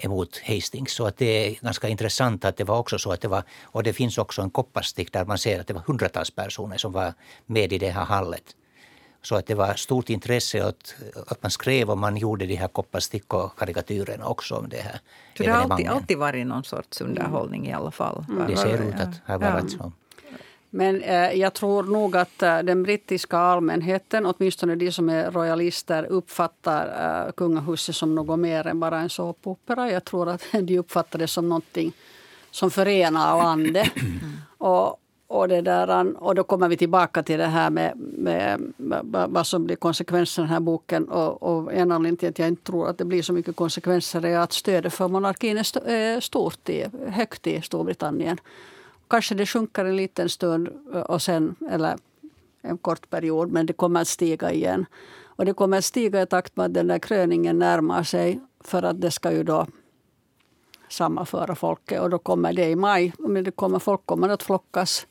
[0.00, 0.92] emot Hastings.
[0.92, 3.82] Så att det är ganska intressant att det var också så att det var, och
[3.82, 7.14] det finns också en kopparstick där man ser att det var hundratals personer som var
[7.46, 8.54] med i det här hallet.
[9.22, 10.94] Så att det var stort intresse att,
[11.26, 15.00] att man skrev och man gjorde de här kopparstick och karikatyrerna också om det här
[15.36, 18.24] Så det har alltid, alltid varit någon sorts underhållning i alla fall?
[18.28, 18.46] Mm.
[18.46, 19.78] Det ser ut att ha varit ja.
[19.78, 19.92] så.
[20.70, 26.04] Men eh, jag tror nog att eh, den brittiska allmänheten, åtminstone de som är royalister,
[26.04, 29.90] uppfattar eh, kungahuset som något mer än bara en såpopera.
[29.90, 31.92] Jag tror att de uppfattar det som någonting
[32.50, 33.90] som förenar landet.
[34.58, 39.26] Och, och, det där, och då kommer vi tillbaka till det här med, med, med
[39.28, 41.08] vad som blir konsekvensen av den här boken.
[41.08, 44.24] Och, och en anledning till att jag inte tror att det blir så mycket konsekvenser
[44.24, 48.38] är att stödet för monarkin är stort, i, högt i Storbritannien.
[49.08, 51.96] Kanske det sjunker en liten stund eh, och sen, eller
[52.62, 54.86] en kort period, men det kommer att stiga igen.
[55.38, 58.40] Och det kommer att stiga i takt med att den där kröningen närmar sig.
[58.60, 59.66] För att det ska ju då
[60.88, 62.00] sammanföra folket.
[62.00, 63.12] Och då kommer det i maj.
[63.18, 65.06] Men det kommer, folk kommer att flockas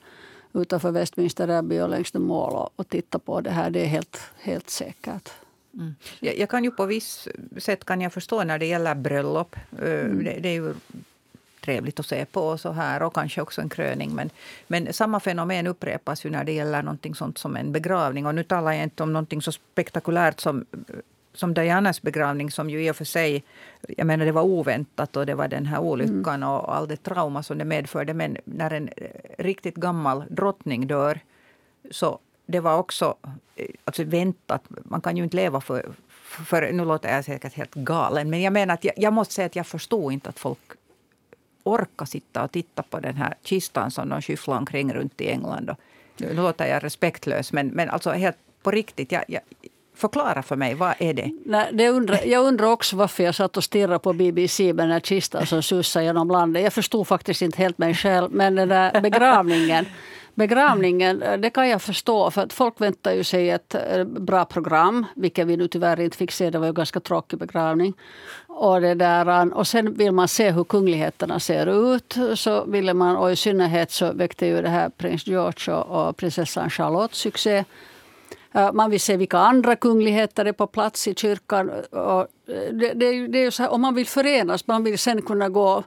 [0.54, 3.70] utanför Westminster Abbey och längs de mål och, och titta på det här.
[3.70, 5.30] Det är helt, helt säkert.
[5.74, 5.96] Mm.
[6.20, 9.56] Jag, jag, kan ju på viss sätt kan jag förstå när det gäller bröllop.
[9.82, 10.24] Eh, mm.
[10.24, 10.74] Det, det, är ju
[11.68, 14.16] trevligt att se på och så här och kanske också en kröning.
[14.16, 14.30] Men,
[14.68, 18.26] men samma fenomen upprepas ju när det gäller någonting sånt som en begravning.
[18.26, 20.66] Och nu talar jag inte om någonting så spektakulärt som
[21.34, 23.44] som Dianas begravning som ju i och för sig,
[23.98, 26.50] jag menar det var oväntat och det var den här olyckan mm.
[26.50, 28.14] och all det trauma som det medförde.
[28.14, 28.90] Men när en
[29.38, 31.20] riktigt gammal drottning dör
[31.92, 33.16] så det var också
[33.86, 34.64] alltså väntat.
[34.84, 35.86] Man kan ju inte leva för,
[36.46, 39.46] för nu låter jag säkert helt galen, men jag menar att jag, jag måste säga
[39.46, 40.60] att jag förstod inte att folk
[41.68, 45.70] orka sitta och titta på den här kistan som de skyfflar omkring runt i England.
[45.70, 45.78] Och
[46.18, 49.12] Nu låter jag respektlös, men, men alltså helt på riktigt.
[49.12, 49.42] Jag, jag,
[49.96, 51.32] förklara för mig, vad är det?
[51.46, 54.92] Nej, det undrar, jag undrar också varför jag satt och stirrade på BBC med den
[54.92, 56.64] här kistan som susar genom landet.
[56.64, 59.86] Jag förstod faktiskt inte helt mig själv, men den där begravningen
[60.38, 65.06] Begravningen, det kan jag förstå, för att folk väntar ju sig ett eh, bra program,
[65.16, 66.50] vilket vi nu tyvärr inte fick se.
[66.50, 67.94] Det var ju en ganska tråkig begravning.
[68.60, 72.18] Och, det där, och sen vill man se hur kungligheterna ser ut.
[72.36, 76.18] Så ville man, och i synnerhet så väckte ju det här prins George och, och
[76.18, 77.64] prinsessan Charlotte succé.
[78.74, 81.70] Man vill se vilka andra kungligheter är på plats i kyrkan.
[81.92, 82.28] Och
[82.72, 85.84] det, det, det är så här, om man vill förenas, man vill sen kunna gå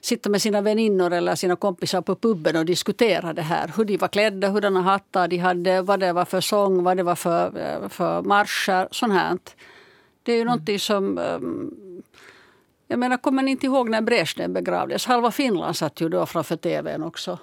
[0.00, 3.72] sitta med sina väninnor eller sina kompisar på puben och diskutera det här.
[3.76, 7.02] Hur de var klädda, hurdana hattar de hade, vad det var för sång, vad det
[7.02, 8.88] var för, eh, för marscher.
[8.90, 9.38] Sånt här.
[10.28, 10.50] Det är ju mm.
[10.50, 11.18] någonting som...
[11.18, 11.70] Ehm,
[12.88, 15.06] jag menar, kommer ni inte ihåg när Brezhnev begravdes?
[15.06, 17.38] Halva Finland satt ju då framför tvn också.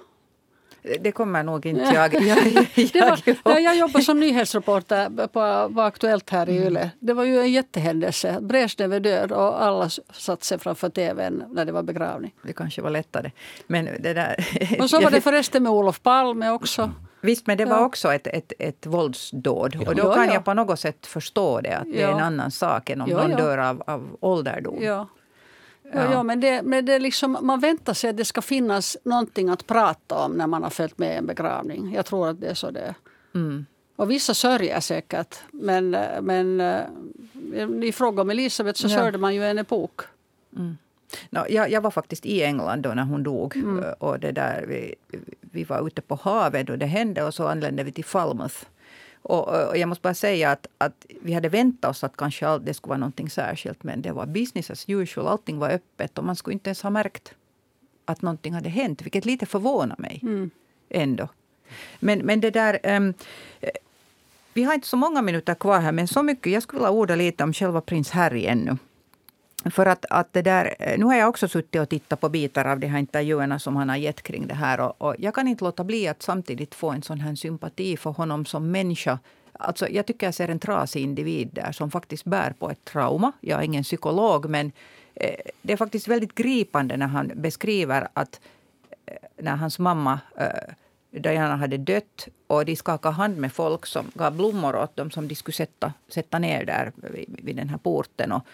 [1.00, 5.80] Det kommer nog inte jag, jag, jag, det var, jag jobbade som nyhetsreporter på, på
[5.80, 6.68] Aktuellt här i mm.
[6.68, 6.90] Yle.
[7.00, 8.38] Det var ju en jättehändelse.
[8.40, 12.34] Brezhnev är död och alla satte sig framför tvn när det var begravning.
[12.42, 13.30] Det kanske var lättare.
[13.66, 14.36] Men det där,
[14.80, 16.92] och så var det förresten med Olof Palme också.
[17.26, 19.88] Visst, men det var också ett, ett, ett våldsdåd.
[19.88, 22.90] Och då kan jag på något sätt förstå det, att det är en annan sak
[22.90, 24.82] än om någon dör av, av ålderdom.
[24.82, 25.08] Ja.
[25.92, 26.12] Ja.
[26.12, 29.66] Ja, men det, men det liksom, man väntar sig att det ska finnas någonting att
[29.66, 31.94] prata om när man har följt med en begravning.
[31.94, 32.94] Jag tror att det är så det är.
[33.34, 33.66] Mm.
[33.96, 35.36] Och vissa sörjer säkert.
[35.50, 36.80] Men, men eh,
[37.82, 38.98] i fråga om Elisabeth så ja.
[38.98, 40.00] sörjde man ju en epok.
[40.56, 40.76] Mm.
[41.30, 43.56] No, jag, jag, var faktiskt i England då när hon dog.
[43.56, 43.84] Mm.
[43.98, 44.94] Och det där, vi,
[45.56, 48.56] vi var ute på havet och det hände och så anlände vi till Falmouth.
[49.22, 52.74] Och, och, jag måste bara säga att, att vi hade väntat oss att kanske det
[52.74, 53.82] skulle vara någonting särskilt.
[53.82, 55.26] Men det var business as usual.
[55.26, 57.34] Allting var öppet och man skulle inte ens ha märkt
[58.04, 59.02] att någonting hade hänt.
[59.02, 60.50] Vilket lite förvånar mig mm.
[60.88, 61.28] ändå.
[62.00, 62.96] Men, men det där...
[62.96, 63.14] Um,
[64.54, 66.52] vi har inte så många minuter kvar här, men så mycket.
[66.52, 68.76] Jag skulle vilja orda lite om själva prins Harry ännu.
[69.70, 72.64] För att, att det där, eh, nu har jag också suttit och tittat på bitar
[72.64, 74.80] av de här intervjuerna som han har gett kring det här.
[74.80, 78.10] Och, och, jag kan inte låta bli att samtidigt få en sån här sympati för
[78.10, 79.18] honom som människa.
[79.52, 83.32] Alltså, jag tycker jag ser en trasig individ där som faktiskt bär på ett trauma.
[83.40, 84.72] Jag är ingen psykolog, men
[85.14, 88.40] eh, det är faktiskt väldigt gripande när han beskriver att
[89.06, 90.74] eh, när hans mamma eh,
[91.10, 95.28] Diana hade dött och de skakade hand med folk som gav blommor åt dem som
[95.28, 98.32] de skulle sätta, sätta ner där vid, vid den här porten.
[98.32, 98.46] Och,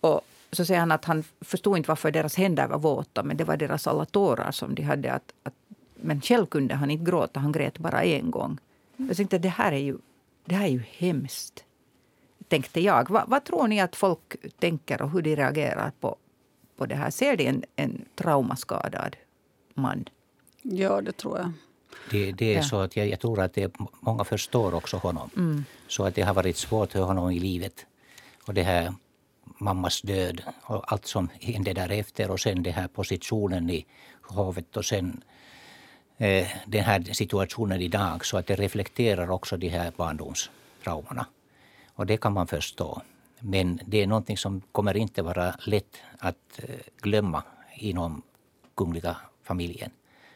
[0.00, 0.20] och
[0.52, 3.56] så säger han att han förstod inte varför deras händer var våta, men det var
[3.56, 5.12] deras alla tårar som de hade.
[5.12, 5.54] Att, att,
[5.94, 8.58] men själv kunde han inte gråta, han grät bara en gång.
[8.96, 9.98] Jag tänkte det här är ju,
[10.44, 11.64] det här är ju hemskt.
[12.48, 13.10] Tänkte jag.
[13.10, 16.16] Va, vad tror ni att folk tänker och hur de reagerar på,
[16.76, 17.10] på det här?
[17.10, 19.16] Ser de en, en traumaskadad
[19.74, 20.08] man?
[20.62, 21.52] Ja, det tror jag.
[22.10, 22.62] Det, det är ja.
[22.62, 25.30] så att jag, jag, tror att det, många förstår också honom.
[25.36, 25.64] Mm.
[25.88, 27.86] Så att det har varit svårt för honom i livet.
[28.46, 28.94] Och det här
[29.44, 33.86] mammas död och allt som hände därefter och sen den här positionen i
[34.22, 35.24] hovet och sen
[36.18, 41.26] eh, den här situationen idag så att det reflekterar också de här barndomstraumorna.
[41.94, 43.02] Och det kan man förstå.
[43.38, 47.42] Men det är någonting som kommer inte vara lätt att eh, glömma
[47.74, 48.22] inom
[48.76, 49.90] kungliga familjen.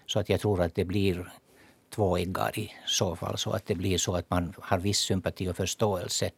[0.07, 1.33] Så att jag tror att det blir
[1.91, 3.39] två äggar i så fall.
[3.39, 6.31] Så att det blir så att man har viss sympati och förståelse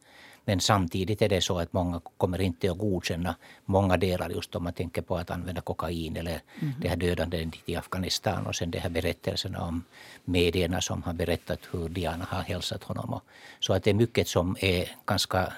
[0.49, 3.35] men samtidigt är det så att många kommer inte att godkänna
[3.65, 6.73] många delar just om man tänker på att använda kokain eller mm.
[6.81, 9.83] det här dödandet i Afghanistan och sen de här berättelserna om
[10.25, 13.19] medierna som har berättat hur Diana har hälsat honom.
[13.59, 15.53] Så att det är mycket som är ganska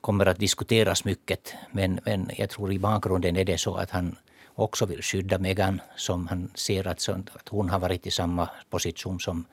[0.00, 1.54] kommer att diskuteras mycket.
[1.70, 4.16] Men, men jag tror i bakgrunden är det så att han
[4.54, 9.20] också vill skydda Meghan som han ser att, att hon har varit i samma position
[9.20, 9.44] som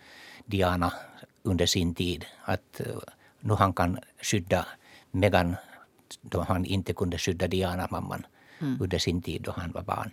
[0.45, 0.93] Diana
[1.43, 2.25] under sin tid.
[2.43, 2.81] Att
[3.45, 4.65] nu han kan skydda
[5.11, 5.55] Megan
[6.21, 8.25] då han inte kunde skydda Diana, mamman,
[8.59, 8.81] mm.
[8.81, 10.11] under sin tid då han var barn.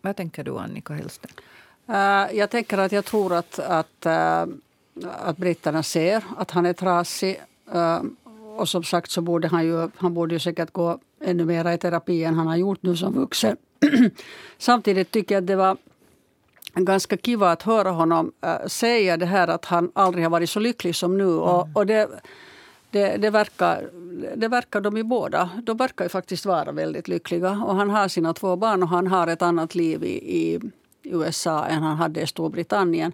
[0.00, 1.30] Vad tänker du, Annika Hellsten?
[1.88, 4.54] Uh, jag tänker att jag tror att, att, uh,
[5.12, 7.40] att britterna ser att han är trasig.
[7.74, 8.02] Uh,
[8.56, 11.78] och som sagt så borde han ju, han borde ju säkert gå ännu mer i
[11.78, 13.56] terapi än han har gjort nu som vuxen.
[14.58, 15.76] Samtidigt tycker jag att det var
[16.74, 18.32] ganska kiva att höra honom
[18.66, 21.24] säga det här att han aldrig har varit så lycklig som nu.
[21.24, 21.38] Mm.
[21.38, 22.08] Och, och det,
[22.90, 23.90] det, det, verkar,
[24.36, 25.50] det verkar de ju båda.
[25.62, 27.50] De verkar ju faktiskt vara väldigt lyckliga.
[27.50, 30.60] Och han har sina två barn och han har ett annat liv i, i
[31.02, 33.12] USA än han hade i Storbritannien.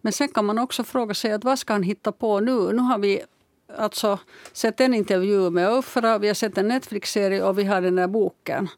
[0.00, 2.72] Men sen kan man också fråga sig att vad ska han hitta på nu?
[2.72, 3.22] Nu har vi
[3.76, 4.18] alltså
[4.52, 8.06] sett en intervju med Uffra, vi har sett en Netflix-serie och vi har den där
[8.06, 8.68] boken.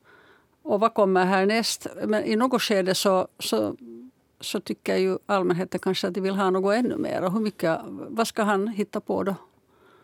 [0.63, 1.87] Och vad kommer härnäst?
[2.05, 3.77] Men i något skede så, så
[4.41, 7.23] så tycker ju allmänheten kanske att de vill ha något ännu mer.
[7.23, 9.35] Och hur mycket, vad ska han hitta på då?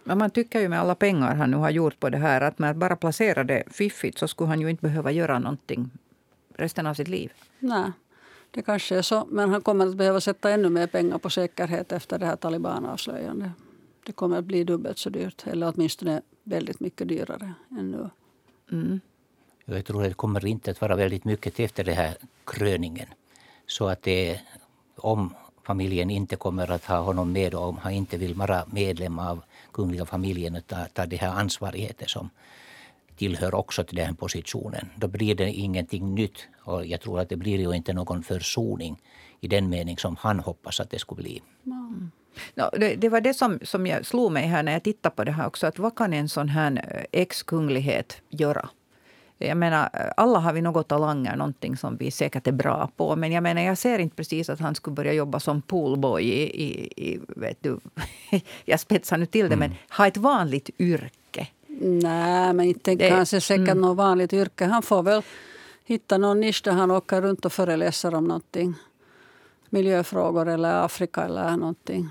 [0.09, 2.59] Men man tycker ju med alla pengar han nu har gjort på det här att
[2.59, 5.91] med att bara placera det fiffigt så skulle han ju inte behöva göra någonting
[6.55, 7.33] resten av sitt liv.
[7.59, 7.93] Nej,
[8.51, 9.27] det kanske är så.
[9.31, 13.51] Men han kommer att behöva sätta ännu mer pengar på säkerhet efter det här talibanavslöjandet.
[14.07, 18.11] Det kommer att bli dubbelt så dyrt, eller åtminstone väldigt mycket dyrare än nu.
[18.73, 19.01] Mm.
[19.65, 23.09] Jag tror att det kommer inte att vara väldigt mycket efter den här kröningen.
[23.67, 24.41] Så att det,
[24.97, 25.35] om
[25.67, 29.43] familjen inte kommer att ha honom med och om han inte vill vara medlem av
[29.73, 32.31] kungliga familjen och ta, ta de här ansvarigheten som
[33.17, 34.91] tillhör också till den positionen.
[34.97, 36.49] Då blir det ingenting nytt.
[36.65, 38.97] Och jag tror att det blir ju inte någon försoning
[39.41, 41.43] i den mening som han hoppas att det skulle bli.
[41.67, 42.11] Mm.
[42.55, 45.25] No, det, det, var det som, som jag slog mig här när jag tittade på
[45.25, 45.67] det här också.
[45.67, 48.69] Att vad kan en sån här eh, ex-kunglighet göra?
[49.39, 53.17] Jag menar, alla har vi något talanger, någonting som vi säkert är bra på.
[53.17, 56.63] Men jag menar, jag ser inte precis att han skulle börja jobba som poolboy i,
[56.65, 57.81] i, i vet du,
[58.65, 59.59] jag spetsar nu till det, mm.
[59.59, 61.49] men ha ett vanligt yrke.
[61.81, 63.81] Nej, men inte det, kanske säkert mm.
[63.81, 64.65] något vanligt yrke.
[64.65, 65.23] Han får väl
[65.85, 68.75] hitta någon nisch där han åker runt och föreläser om någonting.
[69.71, 72.09] Miljöfrågor eller Afrika eller någonting.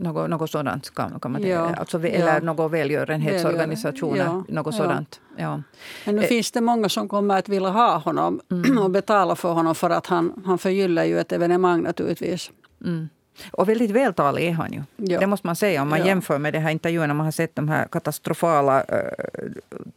[0.00, 1.80] Något, något sådant kan, kan man ja, tänka.
[1.80, 2.40] Alltså, eller ja.
[2.40, 4.16] någon välgörenhetsorganisation.
[4.16, 4.78] Ja, något ja.
[4.78, 5.20] sådant.
[5.36, 5.62] Ja.
[6.04, 6.28] Men nu eh.
[6.28, 8.78] finns det många som kommer att vilja ha honom mm.
[8.84, 12.50] och betala för honom för att han, han förgyller ju ett evenemang naturligtvis.
[12.84, 13.08] Mm.
[13.52, 14.82] Och väldigt vältalig är han ju.
[14.96, 15.20] Ja.
[15.20, 16.06] Det måste man säga om man ja.
[16.06, 18.84] jämför med de här intervjuerna man har sett de här katastrofala uh,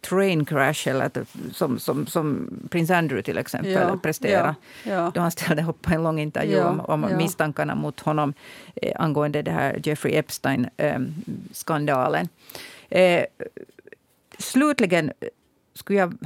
[0.01, 1.11] train crash eller
[1.51, 3.97] som, som, som prins Andrew till exempel ja.
[4.03, 4.55] presterade.
[4.83, 5.11] Ja.
[5.13, 8.33] Då han ställde upp på en lång intervju om, om misstankarna mot honom
[8.75, 12.27] eh, angående det här Jeffrey Epstein-skandalen.
[12.89, 13.25] Eh, eh,
[14.37, 15.11] slutligen
[15.73, 16.17] skulle jag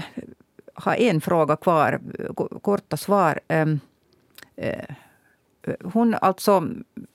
[0.74, 2.00] ha en fråga kvar,
[2.62, 3.40] korta svar.
[5.68, 6.68] Eh, hon, alltså,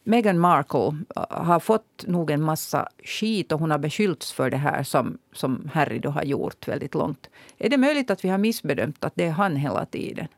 [0.05, 4.57] Meghan Markle äh, har fått nog en massa skit och hon har beskyllts för det
[4.57, 7.31] här som, som Harry då har gjort väldigt långt.
[7.59, 10.29] Är det möjligt att vi har missbedömt att det är han hela tiden?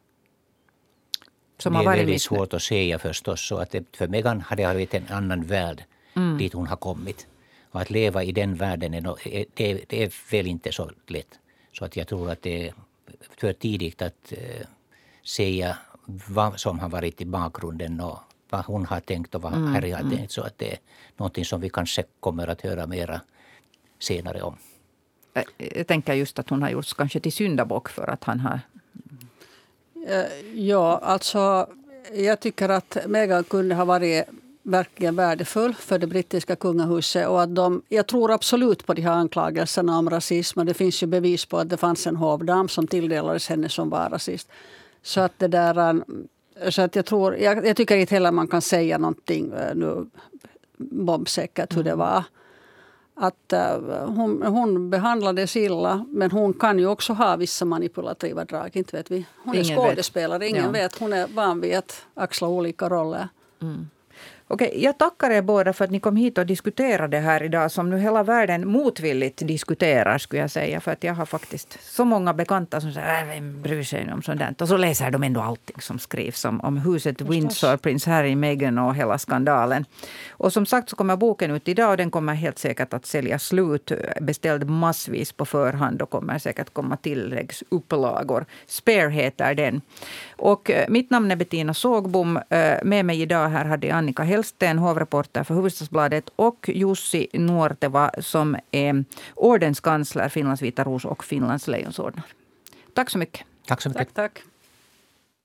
[1.59, 2.39] Som det är väldigt missnöjd?
[2.39, 3.49] svårt att säga förstås.
[3.49, 5.85] Så att det, för Meghan har det varit en annan värld
[6.15, 6.39] mm.
[6.39, 7.27] dit hon har kommit.
[7.71, 9.03] Och att leva i den världen är,
[9.55, 11.39] det, det är väl inte så lätt.
[11.73, 12.75] Så att jag tror att det är
[13.41, 14.39] för tidigt att uh,
[15.25, 15.79] säga
[16.57, 18.19] som har varit i bakgrunden och
[18.51, 20.17] vad hon har tänkt och vad mm, Harry har mm.
[20.17, 20.33] tänkt.
[20.33, 20.79] Så att det är
[21.17, 23.21] någonting som vi kanske kommer att höra mera
[23.99, 24.57] senare om.
[25.57, 28.61] Jag tänker just att hon har gjorts kanske till syndabock för att han har...
[30.09, 31.67] Eh, ja, alltså
[32.13, 34.25] jag tycker att Meghan kunde ha varit
[34.65, 37.29] verkligen värdefull för det brittiska kungahuset.
[37.29, 40.59] Och att de, jag tror absolut på de här anklagelserna om rasism.
[40.59, 43.91] Och det finns ju bevis på att det fanns en hovdam som tilldelades henne som
[43.91, 44.49] var rasist.
[45.05, 45.91] Så att det där...
[45.91, 46.29] Um,
[46.71, 50.07] så att jag, tror, jag, jag tycker inte heller man kan säga någonting uh, nu
[50.79, 51.99] bombsäkert hur det mm.
[51.99, 52.25] var.
[53.15, 58.77] Att uh, hon, hon behandlades illa, men hon kan ju också ha vissa manipulativa drag.
[58.77, 59.27] Inte vet vi.
[59.45, 60.49] Hon ingen är skådespelare, vet.
[60.49, 60.71] ingen ja.
[60.71, 60.99] vet.
[60.99, 63.29] Hon är van vid att axla olika roller.
[63.63, 63.89] Mm.
[64.49, 67.91] Okej, jag tackar er båda för att ni kom hit och diskuterade här idag som
[67.91, 70.19] nu hela världen motvilligt diskuterar.
[70.19, 70.81] skulle jag säga.
[70.81, 74.23] För att jag har faktiskt så många bekanta som säger äh, vem bryr sig om
[74.23, 74.55] sånt där?
[74.59, 78.79] Och så läser de ändå allting som skrivs om, om huset Windsor, prins Harry, Meghan
[78.79, 79.85] och hela skandalen.
[80.31, 83.39] Och som sagt så kommer boken ut idag och den kommer helt säkert att sälja
[83.39, 83.93] slut.
[84.21, 88.45] Beställd massvis på förhand och kommer säkert komma tilläggsupplagor.
[88.67, 89.81] Spare heter den.
[90.45, 92.37] Och eh, mitt namn är Bettina Sågbom.
[92.37, 98.11] Eh, med mig idag här hade jag Annika Hellsten, hovreporter för Hufvudstadsbladet och Jussi Nuorteva
[98.19, 102.25] som är ordenskansler, Finlands Vita Ros och Finlands Lejonsordnar.
[102.95, 103.47] Tack så mycket.
[103.67, 104.15] Tack så mycket.
[104.15, 104.54] Tack, tack.